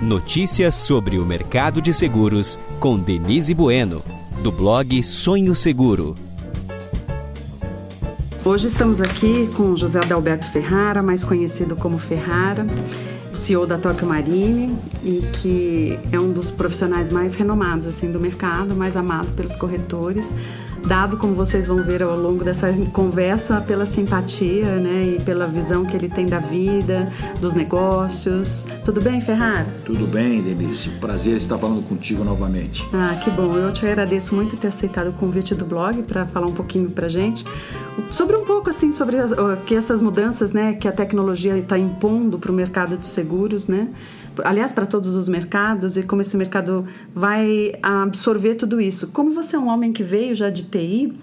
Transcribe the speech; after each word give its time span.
Notícias 0.00 0.76
sobre 0.76 1.18
o 1.18 1.26
mercado 1.26 1.82
de 1.82 1.92
seguros 1.92 2.58
com 2.78 2.98
Denise 2.98 3.52
Bueno, 3.52 4.02
do 4.42 4.50
blog 4.50 5.02
Sonho 5.02 5.54
Seguro. 5.54 6.16
Hoje 8.42 8.68
estamos 8.68 8.98
aqui 8.98 9.50
com 9.54 9.76
José 9.76 9.98
Adalberto 9.98 10.46
Ferrara, 10.46 11.02
mais 11.02 11.22
conhecido 11.22 11.76
como 11.76 11.98
Ferrara, 11.98 12.66
o 13.30 13.36
CEO 13.36 13.66
da 13.66 13.76
Tokyo 13.76 14.06
Marine 14.06 14.74
e 15.04 15.20
que 15.34 15.98
é 16.10 16.18
um 16.18 16.32
dos 16.32 16.50
profissionais 16.50 17.10
mais 17.10 17.34
renomados 17.34 17.86
assim 17.86 18.10
do 18.10 18.18
mercado, 18.18 18.74
mais 18.74 18.96
amado 18.96 19.30
pelos 19.34 19.54
corretores 19.54 20.32
dado 20.86 21.16
como 21.16 21.34
vocês 21.34 21.66
vão 21.66 21.82
ver 21.82 22.02
ao 22.02 22.16
longo 22.16 22.44
dessa 22.44 22.72
conversa 22.92 23.60
pela 23.60 23.86
simpatia, 23.86 24.76
né, 24.76 25.16
e 25.16 25.22
pela 25.22 25.46
visão 25.46 25.84
que 25.84 25.96
ele 25.96 26.08
tem 26.08 26.26
da 26.26 26.38
vida, 26.38 27.06
dos 27.40 27.54
negócios. 27.54 28.66
Tudo 28.84 29.00
bem, 29.00 29.20
Ferrara? 29.20 29.66
Tudo 29.84 30.06
bem, 30.06 30.42
Denise. 30.42 30.88
Prazer 31.00 31.36
estar 31.36 31.58
falando 31.58 31.82
contigo 31.86 32.24
novamente. 32.24 32.86
Ah, 32.92 33.18
que 33.22 33.30
bom. 33.30 33.56
Eu 33.56 33.72
te 33.72 33.86
agradeço 33.86 34.34
muito 34.34 34.56
ter 34.56 34.68
aceitado 34.68 35.08
o 35.08 35.12
convite 35.12 35.54
do 35.54 35.64
blog 35.64 36.02
para 36.02 36.26
falar 36.26 36.46
um 36.46 36.52
pouquinho 36.52 36.90
pra 36.90 37.08
gente 37.08 37.44
sobre 38.08 38.36
um 38.36 38.44
pouco 38.44 38.70
assim 38.70 38.92
sobre 38.92 39.18
as, 39.18 39.32
que 39.66 39.74
essas 39.74 40.00
mudanças, 40.00 40.52
né, 40.52 40.74
que 40.74 40.88
a 40.88 40.92
tecnologia 40.92 41.56
está 41.58 41.78
impondo 41.78 42.38
para 42.38 42.50
o 42.50 42.54
mercado 42.54 42.96
de 42.96 43.06
seguros, 43.06 43.68
né? 43.68 43.88
Aliás, 44.44 44.72
para 44.72 44.86
todos 44.86 45.14
os 45.14 45.28
mercados 45.28 45.96
e 45.96 46.02
como 46.02 46.22
esse 46.22 46.36
mercado 46.36 46.86
vai 47.14 47.72
absorver 47.82 48.54
tudo 48.54 48.80
isso. 48.80 49.08
Como 49.08 49.32
você 49.32 49.56
é 49.56 49.58
um 49.58 49.68
homem 49.68 49.92
que 49.92 50.02
veio 50.02 50.34
já 50.34 50.50
de 50.50 50.64
TI, 50.64 51.14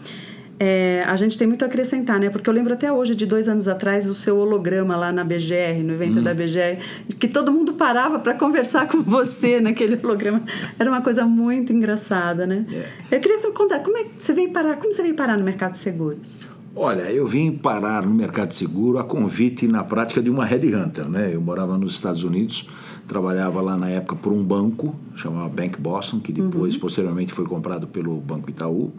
é, 0.59 1.03
a 1.07 1.15
gente 1.15 1.38
tem 1.38 1.48
muito 1.48 1.63
a 1.63 1.67
acrescentar, 1.67 2.20
né? 2.20 2.29
Porque 2.29 2.49
eu 2.49 2.53
lembro 2.53 2.73
até 2.73 2.91
hoje, 2.91 3.15
de 3.15 3.25
dois 3.25 3.48
anos 3.48 3.67
atrás, 3.67 4.09
o 4.09 4.15
seu 4.15 4.38
holograma 4.38 4.95
lá 4.95 5.12
na 5.12 5.23
BGR, 5.23 5.84
no 5.84 5.93
evento 5.93 6.20
hum. 6.20 6.23
da 6.23 6.34
BGR, 6.34 6.79
que 7.20 7.27
todo 7.27 7.51
mundo 7.51 7.73
parava 7.73 8.20
para 8.20 8.34
conversar 8.34 8.88
com 8.88 9.01
você 9.01 9.60
naquele 9.62 9.99
holograma. 10.04 10.41
Era 10.79 10.89
uma 10.89 11.01
coisa 11.01 11.26
muito 11.26 11.71
engraçada, 11.71 12.48
né? 12.48 12.65
É. 12.71 13.15
Eu 13.15 13.21
queria 13.21 13.37
que 13.37 13.43
você 13.43 13.51
contar, 13.51 13.79
como 13.79 13.98
é 13.98 14.04
que 14.05 14.12
você 14.17 14.34
veio 14.34 14.49
parar, 14.51 14.77
como 14.77 14.91
você 14.91 15.04
veio 15.04 15.15
parar 15.15 15.37
no 15.37 15.43
mercado 15.43 15.73
de 15.73 15.77
seguros? 15.77 16.48
Olha, 16.76 17.12
eu 17.12 17.27
vim 17.27 17.51
parar 17.51 18.04
no 18.04 18.13
mercado 18.13 18.49
de 18.49 18.55
seguro 18.55 18.99
a 18.99 19.04
convite 19.04 19.67
na 19.67 19.84
prática 19.84 20.21
de 20.21 20.29
uma 20.29 20.45
headhunter, 20.45 21.07
né? 21.10 21.32
Eu 21.34 21.41
morava 21.41 21.77
nos 21.77 21.93
Estados 21.93 22.23
Unidos 22.23 22.67
trabalhava 23.08 23.62
lá 23.62 23.77
na 23.77 23.90
época 23.90 24.16
por 24.16 24.34
um 24.34 24.44
banco, 24.44 24.96
chamava 25.16 25.50
Bank 25.50 25.80
Boston, 25.80 26.20
que 26.20 26.32
depois, 26.32 26.76
uhum. 26.76 26.82
posteriormente, 26.82 27.34
foi 27.34 27.46
comprado 27.46 27.88
pelo 27.88 28.20
Banco 28.20 28.50
Itaú. 28.50 28.91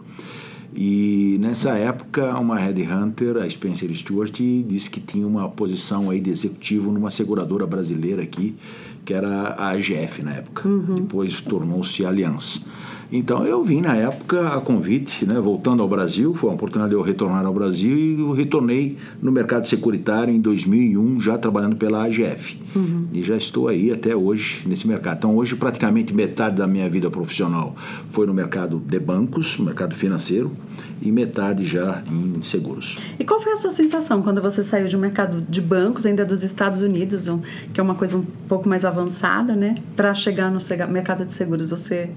E 0.75 1.37
nessa 1.39 1.71
época, 1.71 2.37
uma 2.37 2.57
headhunter, 2.57 3.37
a 3.37 3.49
Spencer 3.49 3.93
Stewart, 3.95 4.35
disse 4.67 4.89
que 4.89 4.99
tinha 4.99 5.25
uma 5.25 5.49
posição 5.49 6.09
aí 6.09 6.19
de 6.19 6.29
executivo 6.29 6.91
numa 6.91 7.09
seguradora 7.09 7.65
brasileira 7.65 8.21
aqui, 8.21 8.55
que 9.03 9.13
era 9.13 9.55
a 9.57 9.69
AGF 9.69 10.21
na 10.23 10.35
época. 10.35 10.67
Uhum. 10.67 10.95
Depois 10.95 11.41
tornou-se 11.41 12.05
Aliança. 12.05 12.61
Então 13.11 13.45
eu 13.45 13.63
vim 13.63 13.81
na 13.81 13.95
época 13.95 14.49
a 14.49 14.61
convite, 14.61 15.25
né, 15.25 15.39
voltando 15.39 15.81
ao 15.81 15.89
Brasil, 15.89 16.35
foi 16.35 16.49
uma 16.49 16.55
oportunidade 16.55 16.91
de 16.91 16.95
eu 16.95 17.01
retornar 17.01 17.45
ao 17.45 17.53
Brasil 17.53 17.97
e 17.97 18.19
eu 18.19 18.31
retornei 18.31 18.97
no 19.21 19.31
mercado 19.31 19.67
securitário 19.67 20.33
em 20.33 20.39
2001, 20.39 21.21
já 21.21 21.37
trabalhando 21.37 21.75
pela 21.75 22.03
AGF. 22.03 22.59
Uhum. 22.75 23.07
E 23.11 23.23
já 23.23 23.35
estou 23.35 23.67
aí 23.67 23.91
até 23.91 24.15
hoje 24.15 24.63
nesse 24.67 24.87
mercado. 24.87 25.17
Então 25.17 25.35
hoje 25.35 25.55
praticamente 25.55 26.13
metade 26.13 26.57
da 26.57 26.67
minha 26.67 26.87
vida 26.87 27.09
profissional 27.09 27.75
foi 28.11 28.27
no 28.27 28.33
mercado 28.33 28.79
de 28.85 28.99
bancos, 28.99 29.57
no 29.57 29.65
mercado 29.65 29.95
financeiro, 29.95 30.51
e 31.01 31.11
metade 31.11 31.65
já 31.65 32.03
em 32.11 32.41
seguros. 32.41 32.97
E 33.17 33.23
qual 33.23 33.39
foi 33.39 33.53
a 33.53 33.55
sua 33.55 33.71
sensação 33.71 34.21
quando 34.21 34.41
você 34.41 34.63
saiu 34.63 34.87
de 34.87 34.95
um 34.95 34.99
mercado 34.99 35.41
de 35.41 35.61
bancos, 35.61 36.05
ainda 36.05 36.25
dos 36.25 36.43
Estados 36.43 36.81
Unidos, 36.81 37.29
que 37.73 37.79
é 37.79 37.83
uma 37.83 37.95
coisa 37.95 38.17
um 38.17 38.25
pouco 38.47 38.67
mais 38.67 38.85
avançada, 38.85 39.55
né, 39.55 39.75
para 39.95 40.13
chegar 40.13 40.51
no 40.51 40.59
mercado 40.91 41.25
de 41.25 41.31
seguros? 41.31 41.65
Você 41.67 42.09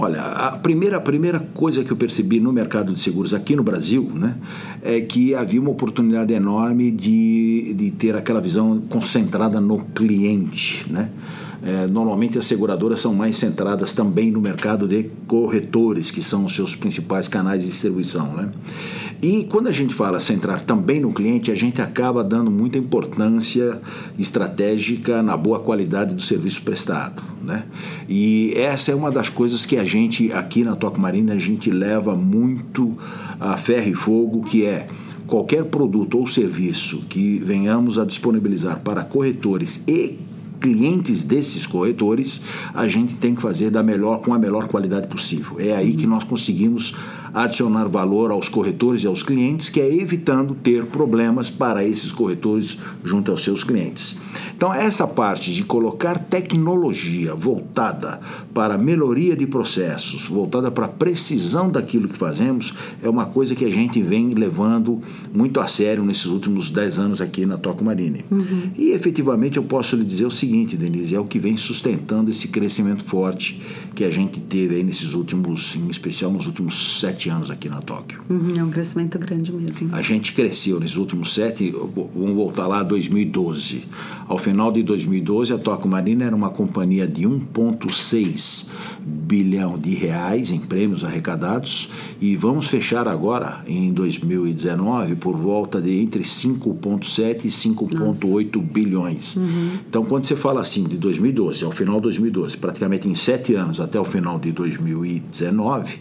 Olha, 0.00 0.22
a 0.22 0.56
primeira, 0.56 0.96
a 0.98 1.00
primeira 1.00 1.40
coisa 1.40 1.82
que 1.82 1.90
eu 1.90 1.96
percebi 1.96 2.38
no 2.38 2.52
mercado 2.52 2.92
de 2.94 3.00
seguros 3.00 3.34
aqui 3.34 3.56
no 3.56 3.64
Brasil 3.64 4.08
né, 4.14 4.36
é 4.80 5.00
que 5.00 5.34
havia 5.34 5.60
uma 5.60 5.70
oportunidade 5.70 6.32
enorme 6.32 6.92
de, 6.92 7.74
de 7.74 7.90
ter 7.90 8.14
aquela 8.14 8.40
visão 8.40 8.80
concentrada 8.88 9.60
no 9.60 9.80
cliente. 9.86 10.86
Né? 10.88 11.10
É, 11.62 11.86
normalmente 11.86 12.38
as 12.38 12.46
seguradoras 12.46 13.00
são 13.00 13.12
mais 13.14 13.36
centradas 13.36 13.92
também 13.92 14.30
no 14.30 14.40
mercado 14.40 14.86
de 14.86 15.10
corretores, 15.26 16.10
que 16.10 16.22
são 16.22 16.44
os 16.44 16.54
seus 16.54 16.74
principais 16.74 17.26
canais 17.26 17.62
de 17.62 17.70
distribuição. 17.70 18.32
Né? 18.34 18.50
E 19.20 19.44
quando 19.44 19.66
a 19.66 19.72
gente 19.72 19.92
fala 19.92 20.20
centrar 20.20 20.62
também 20.62 21.00
no 21.00 21.12
cliente, 21.12 21.50
a 21.50 21.54
gente 21.54 21.82
acaba 21.82 22.22
dando 22.22 22.50
muita 22.50 22.78
importância 22.78 23.80
estratégica 24.16 25.22
na 25.22 25.36
boa 25.36 25.58
qualidade 25.58 26.14
do 26.14 26.22
serviço 26.22 26.62
prestado. 26.62 27.22
Né? 27.42 27.64
E 28.08 28.52
essa 28.54 28.92
é 28.92 28.94
uma 28.94 29.10
das 29.10 29.28
coisas 29.28 29.66
que 29.66 29.76
a 29.76 29.84
gente 29.84 30.32
aqui 30.32 30.62
na 30.62 30.76
Toque 30.76 31.00
Marina 31.00 31.32
a 31.32 31.38
gente 31.38 31.70
leva 31.70 32.14
muito 32.14 32.96
a 33.40 33.56
ferro 33.56 33.88
e 33.88 33.94
fogo, 33.94 34.42
que 34.42 34.64
é 34.64 34.86
qualquer 35.26 35.64
produto 35.64 36.18
ou 36.18 36.26
serviço 36.26 37.02
que 37.08 37.38
venhamos 37.44 37.98
a 37.98 38.04
disponibilizar 38.04 38.80
para 38.80 39.02
corretores 39.02 39.84
e 39.86 40.27
clientes 40.60 41.24
desses 41.24 41.66
corretores, 41.66 42.42
a 42.74 42.86
gente 42.86 43.14
tem 43.14 43.34
que 43.34 43.42
fazer 43.42 43.70
da 43.70 43.82
melhor 43.82 44.20
com 44.20 44.34
a 44.34 44.38
melhor 44.38 44.68
qualidade 44.68 45.06
possível. 45.06 45.56
É 45.58 45.74
aí 45.74 45.94
que 45.94 46.06
nós 46.06 46.24
conseguimos 46.24 46.94
adicionar 47.44 47.86
valor 47.86 48.30
aos 48.32 48.48
corretores 48.48 49.04
e 49.04 49.06
aos 49.06 49.22
clientes, 49.22 49.68
que 49.68 49.80
é 49.80 49.94
evitando 49.94 50.54
ter 50.56 50.86
problemas 50.86 51.48
para 51.48 51.84
esses 51.84 52.10
corretores 52.10 52.78
junto 53.04 53.30
aos 53.30 53.44
seus 53.44 53.62
clientes. 53.62 54.18
Então, 54.56 54.74
essa 54.74 55.06
parte 55.06 55.54
de 55.54 55.62
colocar 55.62 56.18
tecnologia 56.18 57.34
voltada 57.34 58.20
para 58.52 58.76
melhoria 58.76 59.36
de 59.36 59.46
processos, 59.46 60.24
voltada 60.24 60.68
para 60.68 60.86
a 60.86 60.88
precisão 60.88 61.70
daquilo 61.70 62.08
que 62.08 62.18
fazemos, 62.18 62.74
é 63.00 63.08
uma 63.08 63.26
coisa 63.26 63.54
que 63.54 63.64
a 63.64 63.70
gente 63.70 64.02
vem 64.02 64.34
levando 64.34 65.00
muito 65.32 65.60
a 65.60 65.68
sério 65.68 66.04
nesses 66.04 66.26
últimos 66.26 66.70
10 66.70 66.98
anos 66.98 67.20
aqui 67.20 67.46
na 67.46 67.56
Toco 67.56 67.84
Marine. 67.84 68.24
Uhum. 68.30 68.70
E 68.76 68.90
efetivamente 68.90 69.58
eu 69.58 69.62
posso 69.62 69.94
lhe 69.94 70.04
dizer 70.04 70.26
o 70.26 70.30
seguinte, 70.30 70.76
Denise, 70.76 71.14
é 71.14 71.20
o 71.20 71.24
que 71.24 71.38
vem 71.38 71.56
sustentando 71.56 72.30
esse 72.30 72.48
crescimento 72.48 73.04
forte 73.04 73.62
que 73.94 74.02
a 74.02 74.10
gente 74.10 74.40
teve 74.40 74.74
aí 74.74 74.82
nesses 74.82 75.14
últimos, 75.14 75.76
em 75.76 75.88
especial 75.88 76.32
nos 76.32 76.48
últimos 76.48 76.98
sete 76.98 77.27
anos 77.28 77.50
aqui 77.50 77.68
na 77.68 77.80
Tóquio. 77.80 78.20
Uhum, 78.28 78.52
é 78.58 78.62
um 78.62 78.70
crescimento 78.70 79.18
grande 79.18 79.52
mesmo. 79.52 79.94
A 79.94 80.02
gente 80.02 80.32
cresceu 80.32 80.80
nesses 80.80 80.96
últimos 80.96 81.34
sete, 81.34 81.70
vamos 81.70 82.34
voltar 82.34 82.66
lá 82.66 82.80
a 82.80 82.82
2012. 82.82 83.84
Ao 84.26 84.38
final 84.38 84.70
de 84.70 84.82
2012, 84.82 85.52
a 85.52 85.58
Tóquio 85.58 85.88
Marina 85.88 86.24
era 86.24 86.36
uma 86.36 86.50
companhia 86.50 87.06
de 87.06 87.22
1,6 87.22 88.70
bilhão 89.28 89.78
de 89.78 89.94
reais 89.94 90.50
em 90.50 90.58
prêmios 90.58 91.04
arrecadados 91.04 91.88
e 92.20 92.36
vamos 92.36 92.68
fechar 92.68 93.06
agora 93.06 93.62
em 93.66 93.92
2019 93.92 95.16
por 95.16 95.36
volta 95.36 95.80
de 95.80 95.98
entre 95.98 96.22
5,7 96.22 97.44
e 97.44 97.48
5,8 97.48 98.60
bilhões. 98.60 99.36
Uhum. 99.36 99.78
Então, 99.88 100.04
quando 100.04 100.26
você 100.26 100.36
fala 100.36 100.60
assim 100.60 100.84
de 100.84 100.96
2012 100.96 101.64
ao 101.64 101.70
final 101.70 101.96
de 101.96 102.02
2012, 102.02 102.56
praticamente 102.56 103.08
em 103.08 103.14
sete 103.14 103.54
anos 103.54 103.80
até 103.80 103.98
o 104.00 104.04
final 104.04 104.38
de 104.38 104.52
2019 104.52 105.98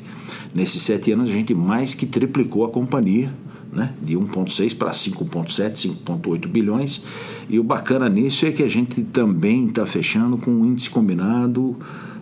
Nesses 0.54 0.82
sete 0.82 1.12
anos, 1.12 1.30
a 1.30 1.34
gente 1.34 1.54
mais 1.54 1.94
que 1.94 2.06
triplicou 2.06 2.66
a 2.66 2.70
companhia, 2.70 3.34
né? 3.72 3.94
de 4.02 4.16
1,6 4.16 4.76
para 4.76 4.92
5,7, 4.92 5.94
5,8 6.06 6.48
bilhões. 6.48 7.04
E 7.50 7.60
o 7.60 7.64
bacana 7.64 8.10
nisso 8.10 8.46
é 8.46 8.52
que 8.52 8.64
a 8.64 8.68
gente 8.68 9.04
também 9.04 9.68
está 9.68 9.86
fechando 9.86 10.38
com 10.38 10.52
um 10.52 10.66
índice 10.66 10.90
combinado 10.90 11.76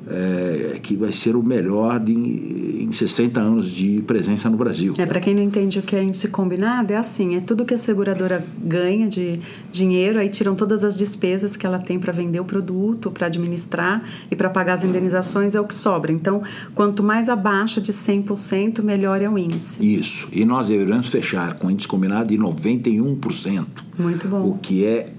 é, 0.07 0.79
que 0.81 0.95
vai 0.95 1.11
ser 1.11 1.35
o 1.35 1.43
melhor 1.43 1.99
de, 1.99 2.13
em 2.13 2.91
60 2.91 3.39
anos 3.39 3.71
de 3.71 4.01
presença 4.05 4.49
no 4.49 4.57
Brasil. 4.57 4.93
É, 4.97 5.05
para 5.05 5.19
quem 5.19 5.33
não 5.33 5.41
entende 5.41 5.79
o 5.79 5.81
que 5.81 5.95
é 5.95 6.03
índice 6.03 6.27
combinado, 6.27 6.93
é 6.93 6.97
assim, 6.97 7.35
é 7.35 7.39
tudo 7.39 7.65
que 7.65 7.73
a 7.73 7.77
seguradora 7.77 8.45
ganha 8.63 9.07
de 9.07 9.39
dinheiro, 9.71 10.19
aí 10.19 10.29
tiram 10.29 10.55
todas 10.55 10.83
as 10.83 10.95
despesas 10.95 11.57
que 11.57 11.65
ela 11.65 11.79
tem 11.79 11.99
para 11.99 12.11
vender 12.11 12.39
o 12.39 12.45
produto, 12.45 13.09
para 13.09 13.27
administrar 13.27 14.03
e 14.29 14.35
para 14.35 14.49
pagar 14.49 14.73
as 14.73 14.83
indenizações, 14.83 15.55
é 15.55 15.59
o 15.59 15.65
que 15.65 15.75
sobra. 15.75 16.11
Então, 16.11 16.41
quanto 16.73 17.01
mais 17.01 17.29
abaixo 17.29 17.81
de 17.81 17.91
100%, 17.91 18.81
melhor 18.83 19.21
é 19.21 19.29
o 19.29 19.37
índice. 19.37 19.83
Isso, 19.83 20.27
e 20.31 20.45
nós 20.45 20.67
devemos 20.67 21.07
fechar 21.07 21.55
com 21.55 21.69
índice 21.71 21.87
combinado 21.87 22.29
de 22.29 22.37
91%. 22.37 23.65
Muito 23.97 24.27
bom. 24.27 24.49
O 24.49 24.57
que 24.57 24.85
é 24.85 25.14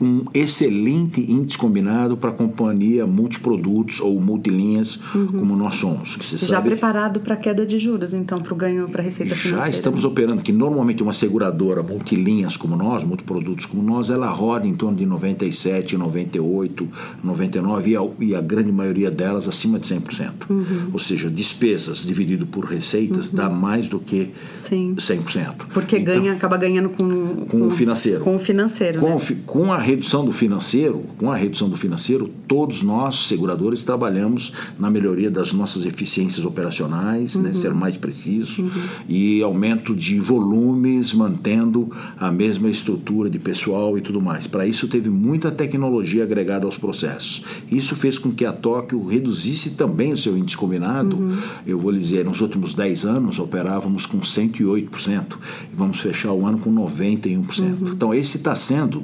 um 0.00 0.24
excelente 0.34 1.20
índice 1.20 1.56
combinado 1.58 2.16
para 2.16 2.30
companhia 2.30 3.06
multiprodutos 3.06 4.00
ou 4.00 4.20
multilinhas 4.20 5.00
uhum. 5.14 5.26
como 5.26 5.56
nós 5.56 5.76
somos. 5.76 6.16
Você 6.16 6.36
já 6.36 6.56
sabe? 6.56 6.70
preparado 6.70 7.20
para 7.20 7.36
queda 7.36 7.66
de 7.66 7.78
juros, 7.78 8.14
então, 8.14 8.38
para 8.38 8.52
o 8.52 8.56
ganho, 8.56 8.88
para 8.88 9.02
a 9.02 9.04
receita 9.04 9.34
financeira. 9.34 9.70
Já 9.70 9.70
estamos 9.70 10.04
operando, 10.04 10.42
que 10.42 10.52
normalmente 10.52 11.02
uma 11.02 11.12
seguradora 11.12 11.82
multilinhas 11.82 12.56
como 12.56 12.76
nós, 12.76 13.04
multiprodutos 13.04 13.66
como 13.66 13.82
nós, 13.82 14.10
ela 14.10 14.28
roda 14.28 14.66
em 14.66 14.74
torno 14.74 14.96
de 14.96 15.06
97, 15.06 15.96
98, 15.96 16.88
99 17.22 17.90
e 17.90 17.96
a, 17.96 18.00
e 18.20 18.34
a 18.34 18.40
grande 18.40 18.72
maioria 18.72 19.10
delas 19.10 19.48
acima 19.48 19.78
de 19.78 19.86
100%. 19.86 20.48
Uhum. 20.48 20.90
Ou 20.92 20.98
seja, 20.98 21.30
despesas 21.30 22.04
dividido 22.04 22.46
por 22.46 22.64
receitas 22.64 23.30
uhum. 23.30 23.36
dá 23.36 23.50
mais 23.50 23.88
do 23.88 23.98
que 23.98 24.32
Sim. 24.54 24.94
100%. 24.96 25.66
Porque 25.72 25.98
então, 25.98 26.14
ganha, 26.14 26.32
acaba 26.32 26.56
ganhando 26.56 26.90
com, 26.90 27.46
com, 27.46 27.46
com 27.46 27.66
o 27.66 27.70
financeiro. 27.70 28.20
Com 28.20 28.36
o 28.36 28.38
financeiro, 28.38 29.00
com, 29.00 29.14
né? 29.14 29.36
com 29.46 29.72
a 29.72 29.78
redução 29.88 30.22
do 30.22 30.32
financeiro, 30.32 31.02
com 31.16 31.32
a 31.32 31.34
redução 31.34 31.66
do 31.66 31.74
financeiro, 31.74 32.28
todos 32.46 32.82
nós, 32.82 33.26
seguradores, 33.26 33.84
trabalhamos 33.84 34.52
na 34.78 34.90
melhoria 34.90 35.30
das 35.30 35.50
nossas 35.50 35.86
eficiências 35.86 36.44
operacionais, 36.44 37.34
uhum. 37.34 37.44
né, 37.44 37.54
ser 37.54 37.72
mais 37.72 37.96
preciso, 37.96 38.64
uhum. 38.64 38.70
e 39.08 39.42
aumento 39.42 39.96
de 39.96 40.20
volumes, 40.20 41.14
mantendo 41.14 41.90
a 42.20 42.30
mesma 42.30 42.68
estrutura 42.68 43.30
de 43.30 43.38
pessoal 43.38 43.96
e 43.96 44.02
tudo 44.02 44.20
mais. 44.20 44.46
Para 44.46 44.66
isso, 44.66 44.88
teve 44.88 45.08
muita 45.08 45.50
tecnologia 45.50 46.22
agregada 46.22 46.66
aos 46.66 46.76
processos. 46.76 47.42
Isso 47.72 47.96
fez 47.96 48.18
com 48.18 48.30
que 48.30 48.44
a 48.44 48.52
Tóquio 48.52 49.02
reduzisse 49.06 49.70
também 49.70 50.12
o 50.12 50.18
seu 50.18 50.36
índice 50.36 50.58
combinado. 50.58 51.16
Uhum. 51.16 51.38
Eu 51.66 51.78
vou 51.78 51.94
dizer, 51.94 52.26
nos 52.26 52.42
últimos 52.42 52.74
10 52.74 53.06
anos, 53.06 53.38
operávamos 53.38 54.04
com 54.04 54.20
108%, 54.20 55.38
e 55.72 55.74
vamos 55.74 55.98
fechar 56.00 56.32
o 56.32 56.46
ano 56.46 56.58
com 56.58 56.70
91%. 56.70 57.60
Uhum. 57.60 57.88
Então, 57.94 58.12
esse 58.12 58.36
está 58.36 58.54
sendo, 58.54 59.00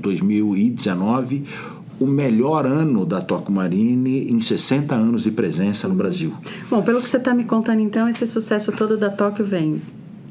2019, 0.74 1.44
o 1.98 2.06
melhor 2.06 2.66
ano 2.66 3.06
da 3.06 3.20
Toco 3.20 3.52
Marine 3.52 4.30
em 4.30 4.40
60 4.40 4.94
anos 4.94 5.22
de 5.22 5.30
presença 5.30 5.88
no 5.88 5.94
Brasil. 5.94 6.34
Bom, 6.68 6.82
pelo 6.82 7.00
que 7.00 7.08
você 7.08 7.16
está 7.16 7.32
me 7.32 7.44
contando, 7.44 7.80
então, 7.80 8.08
esse 8.08 8.26
sucesso 8.26 8.72
todo 8.72 8.96
da 8.96 9.10
Tóquio 9.10 9.44
vem 9.44 9.80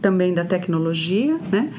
também 0.01 0.34
da 0.34 0.44
tecnologia, 0.44 1.40
né? 1.50 1.72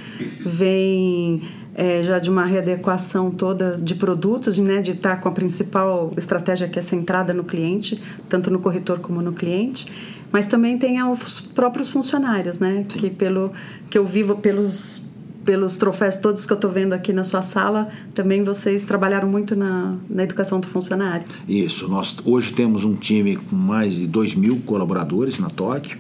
Vem 0.45 1.43
é, 1.75 2.03
já 2.03 2.19
de 2.19 2.31
uma 2.31 2.47
readequação 2.47 3.31
toda 3.31 3.77
de 3.77 3.95
produtos, 3.95 4.59
né? 4.59 4.81
De 4.81 4.93
estar 4.93 5.17
tá 5.17 5.23
com 5.23 5.29
a 5.29 5.33
principal 5.33 6.11
estratégia 6.17 6.67
que 6.67 6.79
é 6.79 6.83
centrada 6.83 7.35
no 7.35 7.45
cliente, 7.45 8.01
tanto 8.27 8.51
no 8.51 8.61
corretor 8.61 8.99
como 8.99 9.21
no 9.21 9.35
cliente. 9.35 9.93
Mas 10.33 10.47
também 10.47 10.79
tem 10.79 11.03
os 11.03 11.43
próprios 11.43 11.91
funcionários, 11.91 12.59
né? 12.59 12.87
Que 12.89 13.11
pelo 13.11 13.53
que 13.91 13.99
eu 13.99 14.07
vivo 14.07 14.37
pelos 14.37 15.14
pelos 15.45 15.77
troféus 15.77 16.17
todos 16.17 16.47
que 16.47 16.53
eu 16.53 16.57
estou 16.57 16.71
vendo 16.71 16.93
aqui 16.93 17.13
na 17.13 17.25
sua 17.25 17.43
sala, 17.43 17.89
também 18.15 18.43
vocês 18.43 18.85
trabalharam 18.85 19.29
muito 19.29 19.55
na, 19.55 19.97
na 20.09 20.25
educação 20.25 20.59
do 20.59 20.67
funcionário. 20.67 21.25
Isso, 21.49 21.89
nós 21.89 22.17
hoje 22.25 22.53
temos 22.53 22.85
um 22.85 22.95
time 22.95 23.37
com 23.37 23.55
mais 23.55 23.97
de 23.97 24.07
2 24.07 24.35
mil 24.35 24.57
colaboradores 24.65 25.39
na 25.39 25.51
Tóquio 25.51 25.99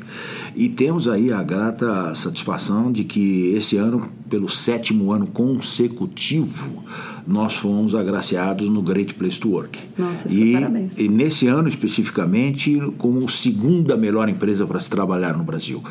e 0.56 0.68
temos 0.68 1.08
aí 1.08 1.32
a 1.32 1.42
grata 1.42 2.14
satisfação 2.14 2.90
de 2.90 3.04
que 3.04 3.52
esse 3.54 3.76
ano, 3.76 4.08
pelo 4.28 4.48
sétimo 4.48 5.12
ano 5.12 5.26
consecutivo, 5.26 6.84
nós 7.26 7.54
fomos 7.54 7.94
agraciados 7.94 8.68
no 8.68 8.82
Great 8.82 9.14
Place 9.14 9.38
to 9.38 9.50
Work. 9.50 9.78
Nossa, 9.96 10.32
e, 10.32 10.52
parabéns. 10.52 10.98
e 10.98 11.08
nesse 11.08 11.46
ano 11.48 11.68
especificamente, 11.68 12.80
como 12.98 13.28
segunda 13.28 13.96
melhor 13.96 14.28
empresa 14.28 14.66
para 14.66 14.78
se 14.78 14.90
trabalhar 14.90 15.36
no 15.36 15.44
Brasil. 15.44 15.82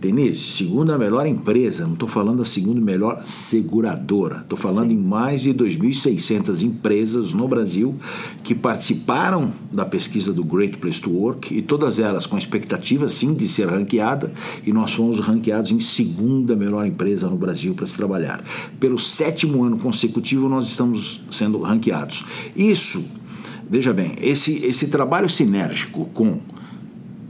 Denise, 0.00 0.44
segunda 0.44 0.96
melhor 0.96 1.26
empresa, 1.26 1.84
não 1.84 1.94
estou 1.94 2.08
falando 2.08 2.40
a 2.40 2.44
segunda 2.44 2.80
melhor 2.80 3.20
seguradora, 3.24 4.42
estou 4.42 4.56
falando 4.56 4.90
sim. 4.90 4.94
em 4.94 5.02
mais 5.02 5.42
de 5.42 5.52
2.600 5.52 6.62
empresas 6.62 7.32
no 7.32 7.48
Brasil 7.48 7.96
que 8.44 8.54
participaram 8.54 9.52
da 9.72 9.84
pesquisa 9.84 10.32
do 10.32 10.44
Great 10.44 10.78
Place 10.78 11.00
to 11.00 11.10
Work 11.10 11.52
e 11.52 11.60
todas 11.60 11.98
elas 11.98 12.26
com 12.26 12.38
expectativa 12.38 13.08
sim 13.08 13.34
de 13.34 13.48
ser 13.48 13.66
ranqueada 13.66 14.32
e 14.64 14.72
nós 14.72 14.94
fomos 14.94 15.18
ranqueados 15.18 15.72
em 15.72 15.80
segunda 15.80 16.54
melhor 16.54 16.86
empresa 16.86 17.28
no 17.28 17.36
Brasil 17.36 17.74
para 17.74 17.86
se 17.86 17.96
trabalhar. 17.96 18.40
Pelo 18.78 19.00
sétimo 19.00 19.64
ano 19.64 19.78
consecutivo 19.78 20.48
nós 20.48 20.68
estamos 20.68 21.20
sendo 21.28 21.58
ranqueados. 21.58 22.24
Isso, 22.54 23.04
veja 23.68 23.92
bem, 23.92 24.14
esse, 24.20 24.64
esse 24.64 24.86
trabalho 24.86 25.28
sinérgico 25.28 26.04
com 26.14 26.38